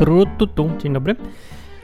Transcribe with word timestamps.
Tru, 0.00 0.26
tu, 0.38 0.46
tu. 0.46 0.70
Dzień 0.82 0.92
dobry. 0.92 1.16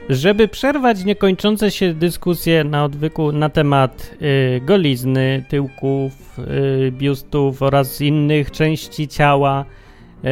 Żeby 0.09 0.47
przerwać 0.47 1.05
niekończące 1.05 1.71
się 1.71 1.93
dyskusje 1.93 2.63
na 2.63 2.83
odwyku 2.83 3.31
na 3.31 3.49
temat 3.49 4.15
y, 4.21 4.61
golizny, 4.61 5.45
tyłków, 5.49 6.39
y, 6.39 6.91
biustów 6.91 7.61
oraz 7.61 8.01
innych 8.01 8.51
części 8.51 9.07
ciała 9.07 9.65
y, 9.65 10.27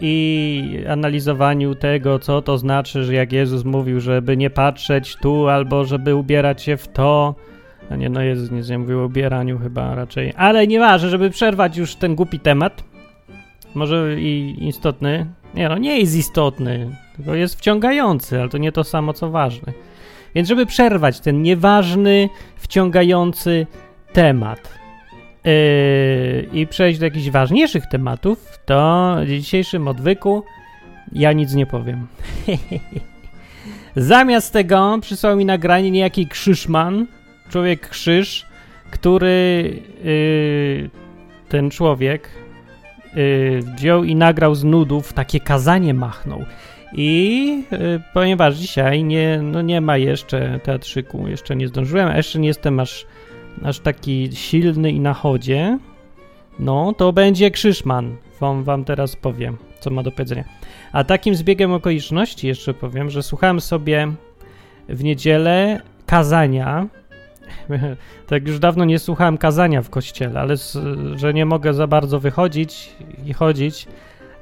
i 0.00 0.84
analizowaniu 0.88 1.74
tego, 1.74 2.18
co 2.18 2.42
to 2.42 2.58
znaczy, 2.58 3.04
że 3.04 3.14
jak 3.14 3.32
Jezus 3.32 3.64
mówił, 3.64 4.00
żeby 4.00 4.36
nie 4.36 4.50
patrzeć 4.50 5.16
tu 5.16 5.48
albo 5.48 5.84
żeby 5.84 6.14
ubierać 6.14 6.62
się 6.62 6.76
w 6.76 6.88
to. 6.88 7.34
A 7.90 7.96
nie, 7.96 8.08
no 8.08 8.22
Jezus 8.22 8.50
nic 8.50 8.68
nie 8.68 8.78
mówił 8.78 9.00
o 9.00 9.06
ubieraniu 9.06 9.58
chyba 9.58 9.94
raczej. 9.94 10.32
Ale 10.36 10.66
nieważne, 10.66 11.08
żeby 11.08 11.30
przerwać 11.30 11.76
już 11.76 11.94
ten 11.94 12.14
głupi 12.14 12.40
temat. 12.40 12.84
Może 13.74 14.20
i 14.20 14.56
istotny. 14.68 15.39
Nie 15.54 15.68
no, 15.68 15.78
nie 15.78 15.98
jest 15.98 16.16
istotny, 16.16 16.96
tylko 17.16 17.34
jest 17.34 17.58
wciągający, 17.58 18.40
ale 18.40 18.48
to 18.48 18.58
nie 18.58 18.72
to 18.72 18.84
samo, 18.84 19.12
co 19.12 19.30
ważny. 19.30 19.72
Więc 20.34 20.48
żeby 20.48 20.66
przerwać 20.66 21.20
ten 21.20 21.42
nieważny, 21.42 22.28
wciągający 22.56 23.66
temat 24.12 24.78
yy, 25.44 26.48
i 26.52 26.66
przejść 26.66 26.98
do 26.98 27.04
jakichś 27.04 27.30
ważniejszych 27.30 27.86
tematów, 27.86 28.58
to 28.66 29.16
w 29.24 29.28
dzisiejszym 29.28 29.88
odwyku 29.88 30.44
ja 31.12 31.32
nic 31.32 31.54
nie 31.54 31.66
powiem. 31.66 32.06
Zamiast 33.96 34.52
tego 34.52 34.98
przysłał 35.00 35.36
mi 35.36 35.44
nagranie 35.44 35.90
niejaki 35.90 36.26
Krzyszman, 36.26 37.06
człowiek 37.48 37.88
krzyż, 37.88 38.46
który 38.90 39.82
yy, 40.04 40.90
ten 41.48 41.70
człowiek 41.70 42.30
yy, 43.14 43.60
wziął 43.76 44.04
i 44.04 44.16
nagrał 44.16 44.54
z 44.54 44.64
nudów 44.64 45.12
takie 45.12 45.40
kazanie 45.40 45.94
machnął. 45.94 46.44
I 46.92 47.62
y, 47.72 48.00
ponieważ 48.14 48.56
dzisiaj 48.56 49.04
nie, 49.04 49.40
no 49.42 49.62
nie 49.62 49.80
ma 49.80 49.96
jeszcze 49.96 50.60
teatrzyku, 50.62 51.28
jeszcze 51.28 51.56
nie 51.56 51.68
zdążyłem, 51.68 52.08
a 52.08 52.16
jeszcze 52.16 52.38
nie 52.38 52.48
jestem 52.48 52.80
aż, 52.80 53.06
aż 53.64 53.80
taki 53.80 54.30
silny 54.34 54.90
i 54.90 55.00
na 55.00 55.14
chodzie, 55.14 55.78
no 56.58 56.92
to 56.92 57.12
będzie 57.12 57.50
Krzyszman. 57.50 58.16
Wam, 58.40 58.64
wam 58.64 58.84
teraz 58.84 59.16
powiem, 59.16 59.56
co 59.80 59.90
ma 59.90 60.02
do 60.02 60.10
powiedzenia. 60.10 60.44
A 60.92 61.04
takim 61.04 61.34
zbiegiem 61.34 61.72
okoliczności 61.72 62.46
jeszcze 62.46 62.74
powiem, 62.74 63.10
że 63.10 63.22
słuchałem 63.22 63.60
sobie 63.60 64.12
w 64.88 65.04
niedzielę 65.04 65.80
kazania. 66.06 66.86
tak 68.28 68.48
już 68.48 68.58
dawno 68.58 68.84
nie 68.84 68.98
słuchałem 68.98 69.38
kazania 69.38 69.82
w 69.82 69.90
kościele, 69.90 70.40
ale 70.40 70.54
że 71.16 71.34
nie 71.34 71.46
mogę 71.46 71.74
za 71.74 71.86
bardzo 71.86 72.20
wychodzić 72.20 72.90
i 73.26 73.32
chodzić, 73.32 73.86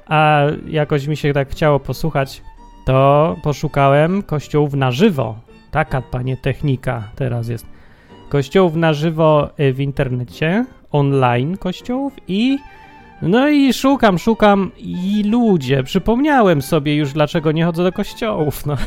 a 0.07 0.43
jakoś 0.69 1.07
mi 1.07 1.17
się 1.17 1.33
tak 1.33 1.51
chciało 1.51 1.81
posłuchać, 1.81 2.43
to 2.85 3.37
poszukałem 3.43 4.23
kościołów 4.23 4.75
na 4.75 4.91
żywo. 4.91 5.39
Taka, 5.71 6.03
panie, 6.03 6.37
technika 6.37 7.09
teraz 7.17 7.49
jest. 7.49 7.67
Kościołów 8.29 8.75
na 8.75 8.93
żywo 8.93 9.51
y, 9.61 9.73
w 9.73 9.81
internecie, 9.81 10.65
online 10.93 11.57
kościołów 11.57 12.13
i 12.29 12.59
no 13.23 13.49
i 13.49 13.73
szukam, 13.73 14.19
szukam 14.19 14.71
i 14.79 15.23
ludzie, 15.27 15.83
przypomniałem 15.83 16.63
sobie 16.63 16.97
już, 16.97 17.13
dlaczego 17.13 17.53
nie 17.53 17.65
chodzę 17.65 17.83
do 17.83 17.93
kościołów, 17.93 18.67
no. 18.67 18.77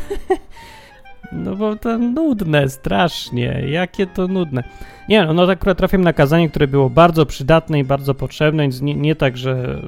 No 1.31 1.55
bo 1.55 1.75
to 1.75 1.97
nudne, 1.97 2.69
strasznie. 2.69 3.63
Jakie 3.69 4.07
to 4.07 4.27
nudne. 4.27 4.63
Nie, 5.09 5.25
no, 5.25 5.33
no 5.33 5.47
tak 5.47 5.57
akurat 5.57 5.77
trafiłem 5.77 6.03
na 6.03 6.13
kazanie, 6.13 6.49
które 6.49 6.67
było 6.67 6.89
bardzo 6.89 7.25
przydatne 7.25 7.79
i 7.79 7.83
bardzo 7.83 8.13
potrzebne, 8.13 8.63
więc 8.63 8.81
nie, 8.81 8.95
nie 8.95 9.15
tak, 9.15 9.37
że, 9.37 9.81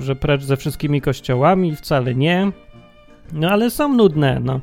że 0.00 0.16
precz 0.16 0.42
ze 0.42 0.56
wszystkimi 0.56 1.00
kościołami, 1.00 1.76
wcale 1.76 2.14
nie. 2.14 2.52
No 3.32 3.50
ale 3.50 3.70
są 3.70 3.88
nudne, 3.88 4.40
no. 4.40 4.60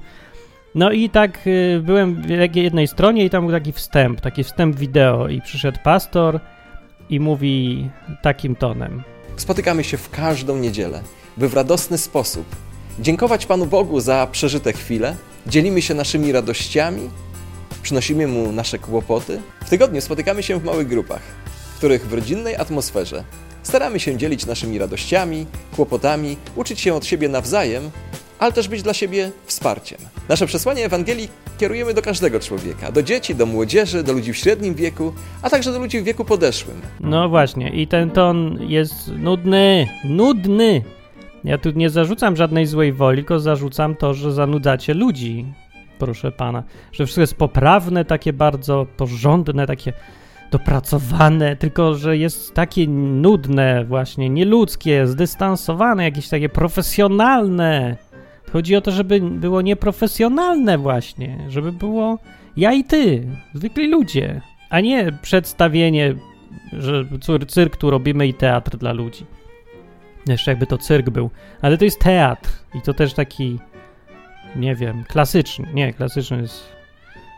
No 0.75 0.91
i 0.91 1.09
tak 1.09 1.47
y, 1.47 1.81
byłem 1.83 2.21
w 2.21 2.55
jednej 2.55 2.87
stronie 2.87 3.25
i 3.25 3.29
tam 3.29 3.43
był 3.43 3.51
taki 3.51 3.71
wstęp, 3.71 4.21
taki 4.21 4.43
wstęp 4.43 4.75
wideo 4.75 5.27
i 5.27 5.41
przyszedł 5.41 5.77
pastor 5.83 6.39
i 7.09 7.19
mówi 7.19 7.89
takim 8.22 8.55
tonem. 8.55 9.03
Spotykamy 9.35 9.83
się 9.83 9.97
w 9.97 10.09
każdą 10.09 10.57
niedzielę, 10.57 11.01
by 11.38 11.49
w 11.49 11.53
radosny 11.53 11.97
sposób 11.97 12.45
dziękować 12.99 13.45
Panu 13.45 13.66
Bogu 13.66 13.99
za 13.99 14.27
przeżyte 14.31 14.73
chwile, 14.73 15.16
dzielimy 15.47 15.81
się 15.81 15.93
naszymi 15.93 16.31
radościami, 16.31 17.09
przynosimy 17.81 18.27
Mu 18.27 18.51
nasze 18.51 18.79
kłopoty. 18.79 19.41
W 19.65 19.69
tygodniu 19.69 20.01
spotykamy 20.01 20.43
się 20.43 20.59
w 20.59 20.63
małych 20.63 20.87
grupach, 20.87 21.21
w 21.73 21.77
których 21.77 22.07
w 22.07 22.13
rodzinnej 22.13 22.55
atmosferze 22.55 23.23
staramy 23.63 23.99
się 23.99 24.17
dzielić 24.17 24.45
naszymi 24.45 24.77
radościami, 24.77 25.45
kłopotami, 25.75 26.37
uczyć 26.55 26.81
się 26.81 26.93
od 26.93 27.05
siebie 27.05 27.29
nawzajem, 27.29 27.91
ale 28.39 28.51
też 28.51 28.67
być 28.67 28.83
dla 28.83 28.93
siebie 28.93 29.31
wsparciem. 29.45 29.97
Nasze 30.29 30.45
przesłanie 30.45 30.85
Ewangelii 30.85 31.29
kierujemy 31.57 31.93
do 31.93 32.01
każdego 32.01 32.39
człowieka, 32.39 32.91
do 32.91 33.03
dzieci, 33.03 33.35
do 33.35 33.45
młodzieży, 33.45 34.03
do 34.03 34.13
ludzi 34.13 34.33
w 34.33 34.37
średnim 34.37 34.75
wieku, 34.75 35.13
a 35.41 35.49
także 35.49 35.71
do 35.71 35.79
ludzi 35.79 36.01
w 36.01 36.03
wieku 36.03 36.25
podeszłym. 36.25 36.81
No 36.99 37.29
właśnie, 37.29 37.69
i 37.69 37.87
ten 37.87 38.11
ton 38.11 38.59
jest 38.61 39.07
nudny, 39.07 39.87
nudny. 40.03 40.81
Ja 41.43 41.57
tu 41.57 41.71
nie 41.71 41.89
zarzucam 41.89 42.35
żadnej 42.35 42.65
złej 42.65 42.93
woli, 42.93 43.17
tylko 43.17 43.39
zarzucam 43.39 43.95
to, 43.95 44.13
że 44.13 44.31
zanudzacie 44.31 44.93
ludzi, 44.93 45.45
proszę 45.99 46.31
pana. 46.31 46.63
Że 46.91 47.05
wszystko 47.05 47.21
jest 47.21 47.35
poprawne, 47.35 48.05
takie 48.05 48.33
bardzo 48.33 48.87
porządne, 48.97 49.67
takie 49.67 49.93
dopracowane, 50.51 51.55
tylko 51.55 51.95
że 51.95 52.17
jest 52.17 52.53
takie 52.53 52.87
nudne 52.87 53.85
właśnie, 53.85 54.29
nieludzkie, 54.29 55.07
zdystansowane, 55.07 56.03
jakieś 56.03 56.29
takie 56.29 56.49
profesjonalne. 56.49 57.97
Chodzi 58.51 58.75
o 58.75 58.81
to, 58.81 58.91
żeby 58.91 59.19
było 59.19 59.61
nieprofesjonalne 59.61 60.77
właśnie, 60.77 61.45
żeby 61.49 61.71
było 61.71 62.19
ja 62.57 62.73
i 62.73 62.83
ty, 62.83 63.27
zwykli 63.53 63.89
ludzie, 63.89 64.41
a 64.69 64.79
nie 64.79 65.11
przedstawienie, 65.21 66.15
że 66.73 67.05
cyrk 67.47 67.77
tu 67.77 67.89
robimy 67.89 68.27
i 68.27 68.33
teatr 68.33 68.77
dla 68.77 68.93
ludzi. 68.93 69.25
Jeszcze 70.28 70.51
jakby 70.51 70.67
to 70.67 70.78
cyrk 70.78 71.09
był, 71.09 71.29
ale 71.61 71.78
to 71.78 71.85
jest 71.85 72.00
teatr 72.00 72.50
i 72.73 72.81
to 72.81 72.94
też 72.94 73.13
taki, 73.13 73.59
nie 74.56 74.75
wiem, 74.75 75.03
klasyczny, 75.07 75.67
nie, 75.73 75.94
klasyczny 75.94 76.41
jest, 76.41 76.73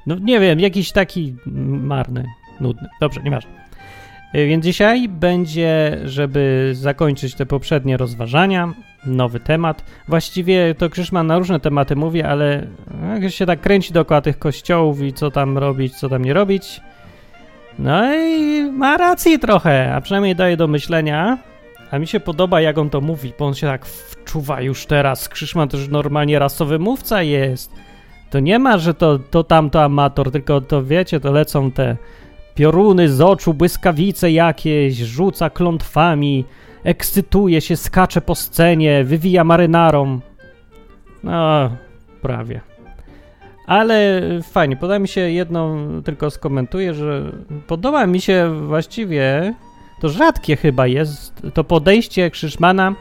no 0.05 0.15
nie 0.21 0.39
wiem, 0.39 0.59
jakiś 0.59 0.91
taki 0.91 1.35
marny, 1.81 2.25
nudny. 2.59 2.87
Dobrze, 3.01 3.23
nieważne. 3.23 3.51
Więc 4.33 4.65
dzisiaj 4.65 5.09
będzie, 5.09 5.97
żeby 6.05 6.71
zakończyć 6.73 7.35
te 7.35 7.45
poprzednie 7.45 7.97
rozważania, 7.97 8.73
nowy 9.05 9.39
temat. 9.39 9.83
Właściwie 10.07 10.75
to 10.75 10.89
Krzyszman 10.89 11.27
na 11.27 11.37
różne 11.37 11.59
tematy 11.59 11.95
mówi, 11.95 12.23
ale 12.23 12.67
jak 13.21 13.31
się 13.31 13.45
tak 13.45 13.61
kręci 13.61 13.93
dookoła 13.93 14.21
tych 14.21 14.39
kościołów 14.39 15.01
i 15.01 15.13
co 15.13 15.31
tam 15.31 15.57
robić, 15.57 15.95
co 15.95 16.09
tam 16.09 16.25
nie 16.25 16.33
robić. 16.33 16.81
No 17.79 18.15
i 18.15 18.63
ma 18.71 18.97
racji 18.97 19.39
trochę, 19.39 19.95
a 19.95 20.01
przynajmniej 20.01 20.35
daje 20.35 20.57
do 20.57 20.67
myślenia. 20.67 21.37
A 21.91 21.99
mi 21.99 22.07
się 22.07 22.19
podoba, 22.19 22.61
jak 22.61 22.77
on 22.77 22.89
to 22.89 23.01
mówi, 23.01 23.33
bo 23.39 23.45
on 23.45 23.53
się 23.53 23.67
tak 23.67 23.85
wczuwa 23.85 24.61
już 24.61 24.85
teraz. 24.85 25.29
Krzyszman 25.29 25.69
to 25.69 25.77
już 25.77 25.87
normalnie 25.87 26.39
rasowy 26.39 26.79
mówca 26.79 27.23
jest. 27.23 27.71
To 28.29 28.39
nie 28.39 28.59
ma, 28.59 28.77
że 28.77 28.93
to, 28.93 29.19
to 29.19 29.43
tamto 29.43 29.83
amator, 29.83 30.31
tylko 30.31 30.61
to 30.61 30.83
wiecie, 30.83 31.19
to 31.19 31.31
lecą 31.31 31.71
te 31.71 31.97
pioruny 32.55 33.09
z 33.09 33.21
oczu, 33.21 33.53
błyskawice 33.53 34.31
jakieś, 34.31 34.95
rzuca 34.95 35.49
klątwami, 35.49 36.45
ekscytuje 36.83 37.61
się, 37.61 37.75
skacze 37.75 38.21
po 38.21 38.35
scenie, 38.35 39.03
wywija 39.03 39.43
marynarom. 39.43 40.21
No, 41.23 41.69
prawie. 42.21 42.61
Ale 43.67 44.21
fajnie, 44.43 44.75
podoba 44.75 44.99
mi 44.99 45.07
się 45.07 45.21
jedną, 45.21 45.87
tylko 46.03 46.29
skomentuję, 46.29 46.93
że 46.93 47.31
podoba 47.67 48.07
mi 48.07 48.21
się 48.21 48.67
właściwie, 48.67 49.53
to 50.01 50.09
rzadkie 50.09 50.55
chyba 50.55 50.87
jest, 50.87 51.41
to 51.53 51.63
podejście 51.63 52.31
Krzyżmana 52.31 52.95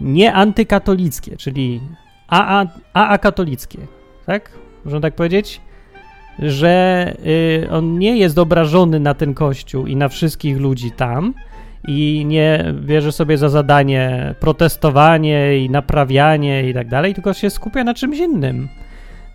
nie 0.00 0.32
antykatolickie, 0.32 1.36
czyli 1.36 1.80
AA, 2.28 3.18
katolickie, 3.18 3.78
tak? 4.26 4.50
Można 4.84 5.00
tak 5.00 5.14
powiedzieć? 5.14 5.60
Że 6.38 7.14
y, 7.64 7.70
on 7.70 7.98
nie 7.98 8.16
jest 8.16 8.38
obrażony 8.38 9.00
na 9.00 9.14
ten 9.14 9.34
kościół 9.34 9.86
i 9.86 9.96
na 9.96 10.08
wszystkich 10.08 10.58
ludzi 10.58 10.90
tam, 10.90 11.34
i 11.86 12.24
nie 12.26 12.74
bierze 12.80 13.12
sobie 13.12 13.38
za 13.38 13.48
zadanie 13.48 14.34
protestowanie 14.40 15.58
i 15.64 15.70
naprawianie 15.70 16.68
i 16.68 16.74
tak 16.74 16.88
dalej, 16.88 17.14
tylko 17.14 17.34
się 17.34 17.50
skupia 17.50 17.84
na 17.84 17.94
czymś 17.94 18.18
innym. 18.18 18.68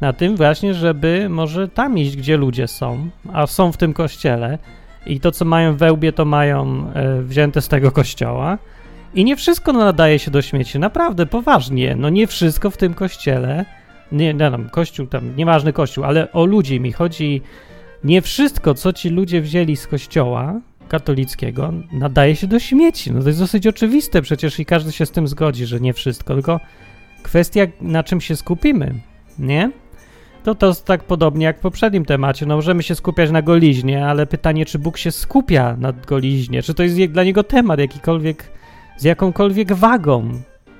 Na 0.01 0.13
tym 0.13 0.35
właśnie, 0.35 0.73
żeby 0.73 1.27
może 1.29 1.67
tam 1.67 1.97
iść, 1.97 2.17
gdzie 2.17 2.37
ludzie 2.37 2.67
są, 2.67 3.09
a 3.33 3.47
są 3.47 3.71
w 3.71 3.77
tym 3.77 3.93
kościele 3.93 4.57
i 5.05 5.19
to, 5.19 5.31
co 5.31 5.45
mają 5.45 5.75
we 5.75 5.93
łbie, 5.93 6.13
to 6.13 6.25
mają 6.25 6.91
e, 6.93 7.21
wzięte 7.21 7.61
z 7.61 7.67
tego 7.67 7.91
kościoła. 7.91 8.57
I 9.13 9.25
nie 9.25 9.35
wszystko 9.35 9.73
nadaje 9.73 10.19
się 10.19 10.31
do 10.31 10.41
śmieci, 10.41 10.79
naprawdę, 10.79 11.25
poważnie. 11.25 11.95
No 11.95 12.09
nie 12.09 12.27
wszystko 12.27 12.71
w 12.71 12.77
tym 12.77 12.93
kościele, 12.93 13.65
nie, 14.11 14.33
nie 14.33 14.51
tam, 14.51 14.69
kościół 14.69 15.07
tam, 15.07 15.35
nieważny 15.35 15.73
kościół, 15.73 16.03
ale 16.03 16.31
o 16.31 16.45
ludzi 16.45 16.79
mi 16.79 16.91
chodzi. 16.91 17.41
Nie 18.03 18.21
wszystko, 18.21 18.73
co 18.73 18.93
ci 18.93 19.09
ludzie 19.09 19.41
wzięli 19.41 19.75
z 19.75 19.87
kościoła, 19.87 20.61
katolickiego 20.87 21.73
nadaje 21.91 22.35
się 22.35 22.47
do 22.47 22.59
śmieci. 22.59 23.11
No 23.11 23.21
to 23.21 23.27
jest 23.27 23.39
dosyć 23.39 23.67
oczywiste 23.67 24.21
przecież 24.21 24.59
i 24.59 24.65
każdy 24.65 24.91
się 24.91 25.05
z 25.05 25.11
tym 25.11 25.27
zgodzi, 25.27 25.65
że 25.65 25.79
nie 25.79 25.93
wszystko, 25.93 26.33
tylko 26.33 26.59
Kwestia, 27.23 27.61
na 27.81 28.03
czym 28.03 28.21
się 28.21 28.35
skupimy, 28.35 28.93
nie? 29.39 29.71
To 30.43 30.55
to 30.55 30.67
jest 30.67 30.85
tak 30.85 31.03
podobnie 31.03 31.45
jak 31.45 31.57
w 31.57 31.61
poprzednim 31.61 32.05
temacie. 32.05 32.45
No 32.45 32.55
możemy 32.55 32.83
się 32.83 32.95
skupiać 32.95 33.31
na 33.31 33.41
goliźnie, 33.41 34.07
ale 34.07 34.25
pytanie, 34.25 34.65
czy 34.65 34.79
Bóg 34.79 34.97
się 34.97 35.11
skupia 35.11 35.75
na 35.79 35.93
goliźnie? 35.93 36.63
Czy 36.63 36.73
to 36.73 36.83
jest 36.83 36.95
dla 37.11 37.23
niego 37.23 37.43
temat 37.43 37.79
jakikolwiek, 37.79 38.51
z 38.97 39.03
jakąkolwiek 39.03 39.73
wagą, 39.73 40.29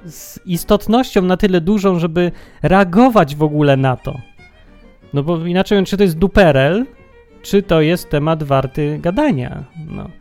z 0.05 0.39
istotnością 0.45 1.21
na 1.21 1.37
tyle 1.37 1.61
dużą, 1.61 1.99
żeby 1.99 2.31
reagować 2.63 3.35
w 3.35 3.43
ogóle 3.43 3.77
na 3.77 3.97
to? 3.97 4.19
No 5.13 5.23
bo 5.23 5.45
inaczej, 5.45 5.85
czy 5.85 5.97
to 5.97 6.03
jest 6.03 6.17
duperel, 6.17 6.85
czy 7.41 7.63
to 7.63 7.81
jest 7.81 8.09
temat 8.09 8.43
warty 8.43 8.99
gadania? 9.01 9.63
No. 9.87 10.20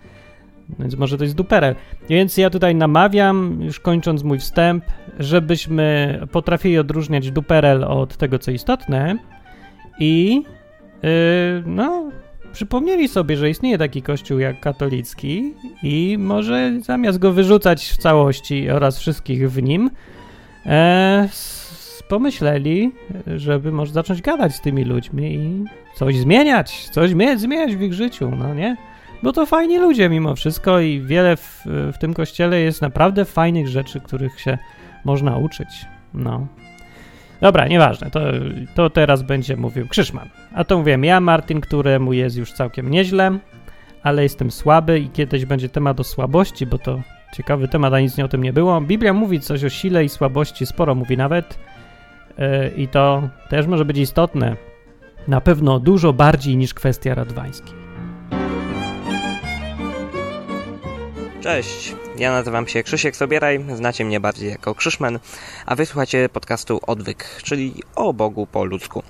Więc 0.79 0.97
może 0.97 1.19
to 1.19 1.25
jest 1.25 1.37
duperel. 1.37 1.75
Więc 2.09 2.37
ja 2.37 2.51
tutaj 2.51 2.75
namawiam, 2.75 3.59
już 3.63 3.81
kończąc 3.81 4.23
mój 4.23 4.39
wstęp, 4.39 4.85
żebyśmy 5.19 6.19
potrafili 6.33 6.79
odróżniać 6.79 7.31
duperel 7.31 7.85
od 7.85 8.17
tego, 8.17 8.39
co 8.39 8.51
istotne 8.51 9.17
i 10.01 10.43
yy, 11.03 11.09
no, 11.67 12.11
przypomnieli 12.53 13.09
sobie, 13.09 13.37
że 13.37 13.51
istnieje 13.51 13.79
taki 13.79 14.03
kościół 14.03 14.39
jak 14.39 14.61
katolicki 14.61 15.55
i 15.83 16.17
może 16.19 16.73
zamiast 16.81 17.19
go 17.19 17.33
wyrzucać 17.33 17.85
w 17.85 17.97
całości 17.97 18.71
oraz 18.71 18.99
wszystkich 18.99 19.51
w 19.51 19.63
nim, 19.63 19.91
e, 20.67 21.29
pomyśleli, 22.09 22.93
żeby 23.37 23.73
może 23.73 23.93
zacząć 23.93 24.23
gadać 24.23 24.55
z 24.55 24.61
tymi 24.61 24.85
ludźmi 24.85 25.35
i 25.35 25.65
coś 25.95 26.17
zmieniać, 26.17 26.89
coś 26.89 27.11
zmieniać 27.37 27.77
w 27.77 27.83
ich 27.83 27.95
życiu, 27.95 28.31
no 28.39 28.55
nie? 28.55 28.77
Bo 29.23 29.33
to 29.33 29.47
fajni 29.47 29.79
ludzie 29.79 30.09
mimo 30.09 30.35
wszystko 30.35 30.81
i 30.81 31.01
wiele 31.01 31.37
w, 31.37 31.63
w 31.93 31.99
tym 31.99 32.15
kościele 32.15 32.61
jest 32.61 32.83
naprawdę 32.83 33.25
fajnych 33.25 33.69
rzeczy, 33.69 34.01
których 34.01 34.41
się 34.41 34.59
można 35.05 35.37
uczyć. 35.37 35.69
No. 36.15 36.47
Dobra, 37.41 37.69
nieważne, 37.69 38.11
to, 38.11 38.21
to 38.75 38.91
teraz 38.91 39.23
będzie 39.23 39.57
mówił 39.57 39.89
Krzyszman. 39.89 40.29
A 40.55 40.65
to 40.65 40.79
mówiłem 40.79 41.05
ja, 41.05 41.21
Martin, 41.21 41.61
któremu 41.61 42.13
jest 42.13 42.37
już 42.37 42.53
całkiem 42.53 42.91
nieźle, 42.91 43.39
ale 44.03 44.23
jestem 44.23 44.51
słaby 44.51 45.01
i 45.01 45.09
kiedyś 45.09 45.45
będzie 45.45 45.69
temat 45.69 46.01
o 46.01 46.05
słabości, 46.05 46.67
bo 46.67 46.79
to 46.79 47.01
ciekawy 47.35 47.69
temat, 47.69 47.93
a 47.93 48.01
nic 48.01 48.17
nie 48.17 48.25
o 48.25 48.29
tym 48.29 48.43
nie 48.43 48.53
było. 48.53 48.81
Biblia 48.81 49.13
mówi 49.13 49.41
coś 49.41 49.65
o 49.65 49.69
sile 49.69 50.05
i 50.05 50.09
słabości, 50.09 50.67
sporo 50.67 50.95
mówi 50.95 51.17
nawet 51.17 51.59
yy, 52.39 52.73
i 52.77 52.89
to 52.89 53.29
też 53.49 53.67
może 53.67 53.85
być 53.85 53.99
istotne. 53.99 54.57
Na 55.29 55.41
pewno 55.41 55.81
dużo 55.81 56.13
bardziej 56.13 56.57
niż 56.57 56.75
kwestia 56.75 57.15
radwańskiej. 57.15 57.80
Cześć, 61.41 61.95
ja 62.19 62.33
nazywam 62.33 62.69
się 62.69 62.83
Krzysiek 62.83 63.17
Sobieraj, 63.17 63.65
znacie 63.75 64.05
mnie 64.05 64.21
bardziej 64.21 64.51
jako 64.51 64.75
Krzyszmen, 64.75 65.19
a 65.67 65.77
wysłuchacie 65.77 66.29
podcastu 66.29 66.81
Odwyk, 66.87 67.25
czyli 67.43 67.75
o 67.95 68.13
Bogu 68.13 68.47
po 68.47 68.65
ludzku. 68.65 69.03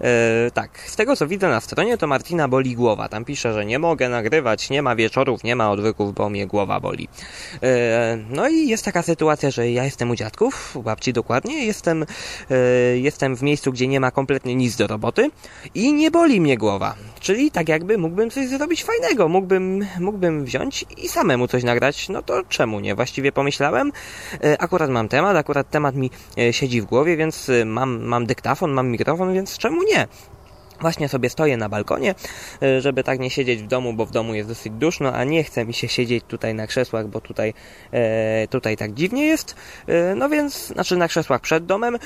E, 0.00 0.50
tak, 0.50 0.78
z 0.86 0.96
tego 0.96 1.16
co 1.16 1.26
widzę 1.26 1.48
na 1.48 1.60
stronie 1.60 1.98
to 1.98 2.06
Martina 2.06 2.48
boli 2.48 2.74
głowa. 2.74 3.08
Tam 3.08 3.24
pisze, 3.24 3.52
że 3.52 3.64
nie 3.64 3.78
mogę 3.78 4.08
nagrywać, 4.08 4.70
nie 4.70 4.82
ma 4.82 4.96
wieczorów, 4.96 5.44
nie 5.44 5.56
ma 5.56 5.70
odwyków, 5.70 6.14
bo 6.14 6.30
mnie 6.30 6.46
głowa 6.46 6.80
boli. 6.80 7.08
E, 7.62 8.18
no 8.30 8.48
i 8.48 8.68
jest 8.68 8.84
taka 8.84 9.02
sytuacja, 9.02 9.50
że 9.50 9.70
ja 9.70 9.84
jestem 9.84 10.10
u 10.10 10.14
dziadków, 10.14 10.76
u 10.76 10.82
babci 10.82 11.12
dokładnie, 11.12 11.66
jestem, 11.66 12.02
e, 12.50 12.56
jestem 12.98 13.36
w 13.36 13.42
miejscu, 13.42 13.72
gdzie 13.72 13.88
nie 13.88 14.00
ma 14.00 14.10
kompletnie 14.10 14.54
nic 14.54 14.76
do 14.76 14.86
roboty 14.86 15.30
i 15.74 15.92
nie 15.92 16.10
boli 16.10 16.40
mnie 16.40 16.58
głowa. 16.58 16.94
Czyli 17.24 17.50
tak 17.50 17.68
jakby 17.68 17.98
mógłbym 17.98 18.30
coś 18.30 18.48
zrobić 18.48 18.84
fajnego, 18.84 19.28
mógłbym, 19.28 19.86
mógłbym 20.00 20.44
wziąć 20.44 20.84
i 20.96 21.08
samemu 21.08 21.48
coś 21.48 21.62
nagrać, 21.62 22.08
no 22.08 22.22
to 22.22 22.42
czemu 22.48 22.80
nie? 22.80 22.94
Właściwie 22.94 23.32
pomyślałem, 23.32 23.92
akurat 24.58 24.90
mam 24.90 25.08
temat, 25.08 25.36
akurat 25.36 25.70
temat 25.70 25.94
mi 25.94 26.10
siedzi 26.50 26.80
w 26.80 26.84
głowie, 26.84 27.16
więc 27.16 27.50
mam, 27.64 28.02
mam 28.02 28.26
dyktafon, 28.26 28.72
mam 28.72 28.88
mikrofon, 28.88 29.34
więc 29.34 29.58
czemu 29.58 29.82
nie? 29.82 30.06
Właśnie 30.80 31.08
sobie 31.08 31.30
stoję 31.30 31.56
na 31.56 31.68
balkonie, 31.68 32.14
e, 32.62 32.80
żeby 32.80 33.04
tak 33.04 33.20
nie 33.20 33.30
siedzieć 33.30 33.62
w 33.62 33.66
domu, 33.66 33.92
bo 33.92 34.06
w 34.06 34.10
domu 34.10 34.34
jest 34.34 34.48
dosyć 34.48 34.72
duszno, 34.72 35.12
a 35.12 35.24
nie 35.24 35.44
chce 35.44 35.64
mi 35.64 35.74
się 35.74 35.88
siedzieć 35.88 36.24
tutaj 36.28 36.54
na 36.54 36.66
krzesłach, 36.66 37.08
bo 37.08 37.20
tutaj, 37.20 37.54
e, 37.92 38.48
tutaj 38.48 38.76
tak 38.76 38.94
dziwnie 38.94 39.26
jest. 39.26 39.56
E, 39.86 40.14
no 40.14 40.28
więc, 40.28 40.66
znaczy 40.66 40.96
na 40.96 41.08
krzesłach 41.08 41.40
przed 41.40 41.66
domem, 41.66 41.94
e, 41.94 41.98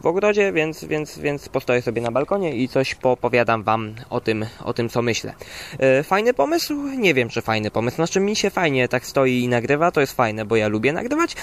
w 0.00 0.06
ogrodzie, 0.06 0.52
więc, 0.52 0.84
więc, 0.84 1.18
więc 1.18 1.48
postoję 1.48 1.82
sobie 1.82 2.02
na 2.02 2.10
balkonie 2.10 2.56
i 2.56 2.68
coś 2.68 2.94
popowiadam 2.94 3.62
wam 3.62 3.94
o 4.10 4.20
tym, 4.20 4.46
o 4.64 4.74
tym 4.74 4.88
co 4.88 5.02
myślę. 5.02 5.34
Fajny 6.04 6.34
pomysł? 6.34 6.74
Nie 6.98 7.14
wiem, 7.14 7.28
czy 7.28 7.42
fajny 7.42 7.70
pomysł. 7.70 7.96
Znaczy 7.96 8.20
mi 8.20 8.36
się 8.36 8.50
fajnie 8.50 8.88
tak 8.88 9.06
stoi 9.06 9.42
i 9.42 9.48
nagrywa, 9.48 9.90
to 9.90 10.00
jest 10.00 10.12
fajne, 10.12 10.44
bo 10.44 10.56
ja 10.56 10.68
lubię 10.68 10.92
nagrywać. 10.92 11.36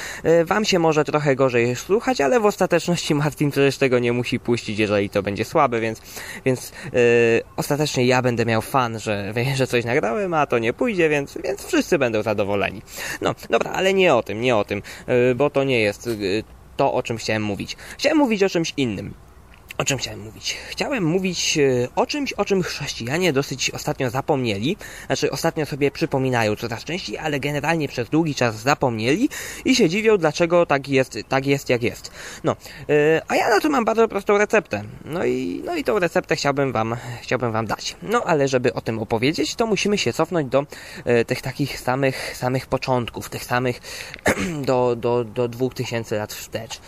Wam 0.46 0.66
się 0.66 0.80
może 0.80 1.04
trochę 1.04 1.36
gorzej 1.36 1.76
słuchać, 1.76 2.22
ale 2.22 2.40
w 2.40 2.46
ostateczności 2.46 3.16
Martin 3.16 3.52
przecież 3.52 3.78
tego 3.78 4.00
nie 4.00 4.14
musi 4.14 4.40
puścić, 4.40 4.80
jeżeli 4.80 5.10
to 5.10 5.24
będzie 5.24 5.46
słabe, 5.46 5.80
więc 5.80 6.02
więc 6.50 6.72
yy, 6.94 7.00
ostatecznie 7.56 8.06
ja 8.06 8.22
będę 8.22 8.46
miał 8.46 8.62
fan, 8.62 9.00
że, 9.00 9.34
że 9.56 9.68
coś 9.68 9.86
nagrałem, 9.86 10.34
a 10.34 10.46
to 10.46 10.60
nie 10.60 10.74
pójdzie, 10.74 11.10
więc, 11.10 11.38
więc 11.44 11.66
wszyscy 11.66 12.00
będą 12.00 12.24
zadowoleni. 12.24 12.82
No, 13.22 13.36
dobra, 13.50 13.72
ale 13.72 13.94
nie 13.94 14.16
o 14.16 14.24
tym, 14.24 14.42
nie 14.42 14.56
o 14.56 14.66
tym, 14.66 14.82
yy, 15.08 15.36
bo 15.36 15.50
to 15.50 15.64
nie 15.64 15.80
jest 15.80 16.08
yy, 16.08 16.44
to, 16.78 16.94
o 16.94 17.04
czym 17.04 17.18
chciałem 17.18 17.44
mówić. 17.44 17.78
Chciałem 17.98 18.18
mówić 18.18 18.44
o 18.44 18.50
czymś 18.50 18.74
innym. 18.78 19.14
O 19.80 19.86
czym 19.86 19.98
chciałem 19.98 20.20
mówić? 20.20 20.58
Chciałem 20.70 21.04
mówić 21.04 21.58
e, 21.58 21.88
o 21.96 22.06
czymś, 22.06 22.34
o 22.34 22.46
czym 22.46 22.64
chrześcijanie 22.64 23.34
dosyć 23.34 23.70
ostatnio 23.70 24.10
zapomnieli. 24.10 24.78
Znaczy, 25.06 25.32
ostatnio 25.32 25.66
sobie 25.66 25.92
przypominają 25.92 26.56
coraz 26.56 26.84
częściej, 26.84 27.18
ale 27.18 27.40
generalnie 27.40 27.88
przez 27.88 28.10
długi 28.10 28.36
czas 28.36 28.56
zapomnieli 28.56 29.30
i 29.66 29.76
się 29.76 29.90
dziwią, 29.90 30.18
dlaczego 30.18 30.66
tak 30.66 30.90
jest, 30.90 31.18
tak 31.30 31.46
jest 31.46 31.70
jak 31.70 31.84
jest. 31.84 32.12
No, 32.44 32.56
yy, 32.88 33.22
a 33.28 33.36
ja 33.36 33.50
na 33.50 33.60
to 33.60 33.70
mam 33.70 33.86
bardzo 33.86 34.08
prostą 34.08 34.38
receptę. 34.38 34.84
No 35.06 35.26
i, 35.26 35.62
no 35.66 35.76
i 35.76 35.84
tą 35.84 36.00
receptę 36.00 36.36
chciałbym 36.36 36.72
wam, 36.72 36.96
chciałbym 37.22 37.52
wam 37.52 37.66
dać. 37.66 37.96
No, 38.02 38.24
ale 38.24 38.48
żeby 38.48 38.74
o 38.74 38.82
tym 38.82 39.00
opowiedzieć, 39.00 39.56
to 39.56 39.68
musimy 39.68 39.98
się 39.98 40.14
cofnąć 40.14 40.52
do 40.52 40.66
yy, 41.06 41.26
tych 41.26 41.42
takich 41.42 41.80
samych, 41.80 42.38
samych 42.38 42.68
początków, 42.68 43.30
tych 43.30 43.44
samych 43.44 43.82
do, 44.70 44.96
do, 44.96 45.24
do 45.24 45.48
2000 45.48 46.18
lat 46.18 46.34
wstecz. 46.34 46.80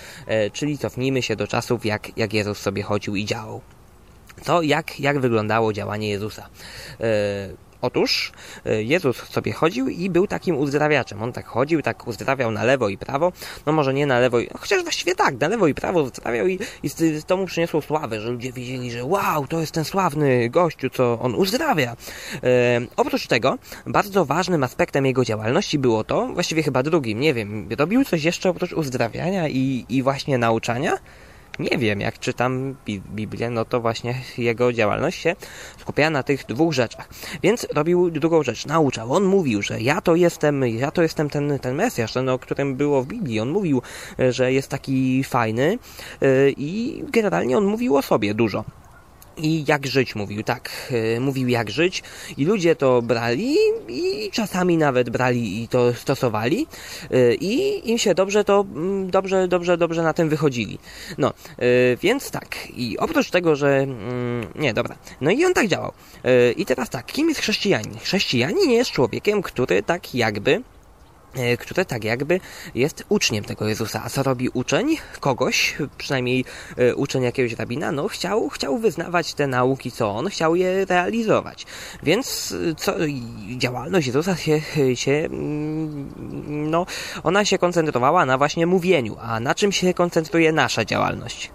Czyli 0.54 0.78
cofnijmy 0.78 1.22
się 1.22 1.36
do 1.36 1.48
czasów, 1.48 1.86
jak, 1.86 2.18
jak 2.18 2.34
Jezus 2.34 2.58
sobie 2.58 2.81
sobie 2.82 2.84
chodził 2.84 3.16
i 3.16 3.26
działał. 3.26 3.62
To 4.46 4.62
jak, 4.62 5.00
jak 5.00 5.20
wyglądało 5.20 5.74
działanie 5.74 6.10
Jezusa? 6.10 6.50
Yy, 7.00 7.06
Otóż 7.82 8.32
e, 8.66 8.84
Jezus 8.84 9.18
sobie 9.18 9.52
chodził 9.54 9.90
i 9.90 10.10
był 10.10 10.28
takim 10.28 10.58
uzdrawiaczem. 10.58 11.24
On 11.24 11.34
tak 11.34 11.46
chodził, 11.46 11.82
tak 11.82 12.08
uzdrawiał 12.08 12.52
na 12.52 12.64
lewo 12.64 12.90
i 12.90 12.98
prawo. 12.98 13.32
No 13.66 13.74
może 13.74 13.94
nie 13.94 14.06
na 14.06 14.20
lewo, 14.20 14.40
i, 14.40 14.48
chociaż 14.60 14.84
właściwie 14.84 15.16
tak, 15.16 15.40
na 15.40 15.48
lewo 15.48 15.68
i 15.68 15.74
prawo 15.74 16.02
uzdrawiał 16.02 16.48
i, 16.48 16.60
i 16.84 16.90
to 17.28 17.38
mu 17.38 17.46
przyniosło 17.46 17.82
sławę, 17.82 18.22
że 18.22 18.30
ludzie 18.30 18.52
wiedzieli, 18.52 18.92
że 18.92 19.06
wow, 19.06 19.48
to 19.48 19.60
jest 19.60 19.72
ten 19.72 19.84
sławny 19.84 20.50
gościu, 20.50 20.90
co 20.90 21.20
on 21.20 21.36
uzdrawia. 21.36 21.96
E, 22.44 22.82
oprócz 22.98 23.28
tego, 23.28 23.58
bardzo 23.86 24.26
ważnym 24.26 24.64
aspektem 24.64 25.06
jego 25.06 25.26
działalności 25.26 25.80
było 25.80 26.04
to, 26.04 26.28
właściwie 26.28 26.64
chyba 26.64 26.84
drugim, 26.84 27.20
nie 27.20 27.34
wiem, 27.34 27.70
robił 27.78 28.06
coś 28.06 28.24
jeszcze 28.24 28.50
oprócz 28.50 28.74
uzdrawiania 28.74 29.50
i, 29.50 29.86
i 29.90 30.04
właśnie 30.04 30.38
nauczania? 30.38 30.98
Nie 31.60 31.78
wiem, 31.78 32.02
jak 32.02 32.20
czytam 32.20 32.76
Biblię, 32.88 33.50
no 33.50 33.66
to 33.66 33.82
właśnie 33.82 34.16
jego 34.38 34.74
działalność 34.74 35.22
się 35.22 35.36
skupiała 35.80 36.10
na 36.10 36.24
tych 36.24 36.46
dwóch 36.46 36.74
rzeczach. 36.74 37.10
Więc 37.44 37.68
robił 37.74 38.12
drugą 38.12 38.44
rzecz, 38.44 38.66
nauczał. 38.66 39.14
On 39.14 39.24
mówił, 39.24 39.62
że 39.62 39.82
ja 39.82 40.02
to 40.02 40.16
jestem, 40.16 40.68
ja 40.68 40.92
to 40.92 41.02
jestem 41.02 41.30
ten, 41.30 41.60
ten 41.60 41.76
Mesjasz, 41.76 42.14
ten, 42.14 42.30
o 42.30 42.40
którym 42.40 42.76
było 42.76 43.04
w 43.04 43.08
Biblii. 43.08 43.40
On 43.40 43.50
mówił, 43.50 43.82
że 44.30 44.54
jest 44.54 44.68
taki 44.68 45.24
fajny 45.24 45.78
y, 46.24 46.54
i 46.58 47.04
generalnie 47.10 47.58
on 47.58 47.66
mówił 47.66 47.98
o 47.98 48.02
sobie 48.02 48.34
dużo 48.34 48.64
i 49.42 49.66
jak 49.68 49.88
żyć 49.88 50.16
mówił, 50.16 50.44
tak, 50.44 50.70
e, 51.16 51.20
mówił 51.20 51.48
jak 51.48 51.70
żyć 51.70 52.04
i 52.38 52.46
ludzie 52.46 52.76
to 52.76 53.02
brali 53.02 53.56
i 53.88 54.30
czasami 54.32 54.78
nawet 54.78 55.10
brali 55.10 55.64
i 55.64 55.68
to 55.68 55.94
stosowali 55.94 56.68
e, 57.12 57.36
i 57.36 57.90
im 57.92 57.98
się 57.98 58.16
dobrze 58.16 58.44
to, 58.44 58.66
mm, 58.76 59.12
dobrze, 59.12 59.48
dobrze, 59.48 59.78
dobrze 59.78 60.04
na 60.04 60.14
tym 60.14 60.30
wychodzili. 60.30 60.80
No, 61.18 61.30
e, 61.30 61.34
więc 62.02 62.32
tak, 62.32 62.58
i 62.76 62.98
oprócz 62.98 63.30
tego, 63.30 63.56
że, 63.56 63.78
mm, 63.78 64.46
nie, 64.56 64.74
dobra, 64.74 64.96
no 65.22 65.32
i 65.32 65.46
on 65.46 65.54
tak 65.54 65.68
działał. 65.68 65.92
I 66.58 66.66
teraz 66.66 66.90
tak, 66.90 67.06
kim 67.06 67.30
jest 67.30 67.42
chrześcijanin? 67.42 68.00
Chrześcijanin 68.00 68.72
jest 68.72 68.92
człowiekiem, 68.92 69.42
który 69.42 69.84
tak 69.84 70.16
jakby 70.16 70.62
E, 71.36 71.58
które 71.58 71.86
tak 71.86 72.04
jakby 72.04 72.40
jest 72.76 73.06
uczniem 73.10 73.44
tego 73.44 73.68
Jezusa. 73.68 74.02
A 74.06 74.10
co 74.10 74.24
robi 74.24 74.50
uczeń? 74.50 74.98
Kogoś, 75.20 75.78
przynajmniej 75.98 76.46
e, 76.78 76.96
uczeń 76.96 77.24
jakiegoś 77.24 77.54
rabina, 77.54 77.92
no 77.92 78.08
chciał, 78.08 78.50
chciał 78.50 78.78
wyznawać 78.78 79.34
te 79.34 79.48
nauki, 79.48 79.92
co 79.92 80.12
on, 80.12 80.30
chciał 80.30 80.56
je 80.56 80.86
realizować. 80.86 81.66
Więc 82.04 82.56
e, 82.72 82.76
co, 82.76 82.94
działalność 83.58 84.08
Jezusa 84.08 84.36
się, 84.36 84.62
się, 84.96 85.12
mm, 85.12 86.12
no, 86.70 86.86
ona 87.24 87.46
się 87.46 87.58
koncentrowała 87.58 88.26
na 88.26 88.38
właśnie 88.38 88.68
mówieniu. 88.68 89.18
A 89.22 89.40
na 89.40 89.56
czym 89.56 89.72
się 89.72 89.94
koncentruje 89.94 90.52
nasza 90.52 90.86
działalność? 90.86 91.52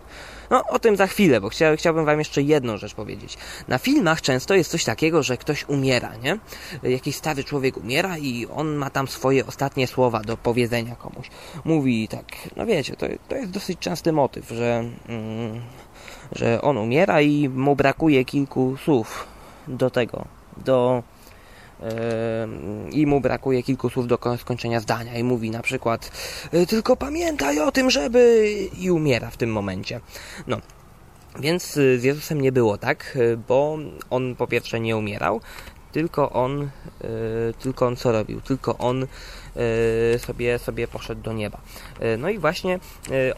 No, 0.50 0.64
o 0.68 0.78
tym 0.78 0.96
za 0.96 1.06
chwilę, 1.06 1.40
bo 1.40 1.48
chcia, 1.48 1.76
chciałbym 1.76 2.04
wam 2.04 2.18
jeszcze 2.18 2.42
jedną 2.42 2.76
rzecz 2.76 2.94
powiedzieć. 2.94 3.38
Na 3.68 3.78
filmach 3.78 4.22
często 4.22 4.54
jest 4.54 4.70
coś 4.70 4.84
takiego, 4.84 5.22
że 5.22 5.36
ktoś 5.36 5.68
umiera, 5.68 6.12
nie? 6.16 6.38
Jakiś 6.82 7.16
stary 7.16 7.44
człowiek 7.44 7.76
umiera 7.76 8.18
i 8.18 8.46
on 8.46 8.74
ma 8.74 8.90
tam 8.90 9.08
swoje 9.08 9.46
ostatnie 9.46 9.86
słowa 9.86 10.20
do 10.20 10.36
powiedzenia 10.36 10.96
komuś. 10.96 11.30
Mówi 11.64 12.08
tak, 12.08 12.24
no 12.56 12.66
wiecie, 12.66 12.96
to, 12.96 13.06
to 13.28 13.36
jest 13.36 13.50
dosyć 13.50 13.78
częsty 13.78 14.12
motyw, 14.12 14.48
że, 14.48 14.84
mm, 15.08 15.62
że 16.32 16.62
on 16.62 16.78
umiera 16.78 17.20
i 17.20 17.48
mu 17.48 17.76
brakuje 17.76 18.24
kilku 18.24 18.76
słów 18.84 19.26
do 19.68 19.90
tego, 19.90 20.24
do 20.56 21.02
i 22.92 23.06
mu 23.06 23.20
brakuje 23.20 23.62
kilku 23.62 23.90
słów 23.90 24.06
do 24.06 24.18
skończenia 24.40 24.80
zdania 24.80 25.18
i 25.18 25.24
mówi 25.24 25.50
na 25.50 25.62
przykład 25.62 26.10
e, 26.52 26.66
tylko 26.66 26.96
pamiętaj 26.96 27.60
o 27.60 27.72
tym, 27.72 27.90
żeby 27.90 28.48
i 28.78 28.90
umiera 28.90 29.30
w 29.30 29.36
tym 29.36 29.52
momencie. 29.52 30.00
No. 30.46 30.60
Więc 31.40 31.72
z 31.72 32.04
Jezusem 32.04 32.40
nie 32.40 32.52
było 32.52 32.78
tak, 32.78 33.18
e, 33.32 33.36
bo 33.36 33.78
on 34.10 34.36
po 34.36 34.46
pierwsze 34.46 34.80
nie 34.80 34.96
umierał, 34.96 35.40
tylko 35.92 36.30
on, 36.30 36.70
tylko 37.58 37.86
on 37.86 37.96
co 37.96 38.12
robił? 38.12 38.40
Tylko 38.40 38.78
on 38.78 39.06
sobie, 40.18 40.58
sobie 40.58 40.88
poszedł 40.88 41.22
do 41.22 41.32
nieba. 41.32 41.60
No 42.18 42.28
i 42.28 42.38
właśnie 42.38 42.78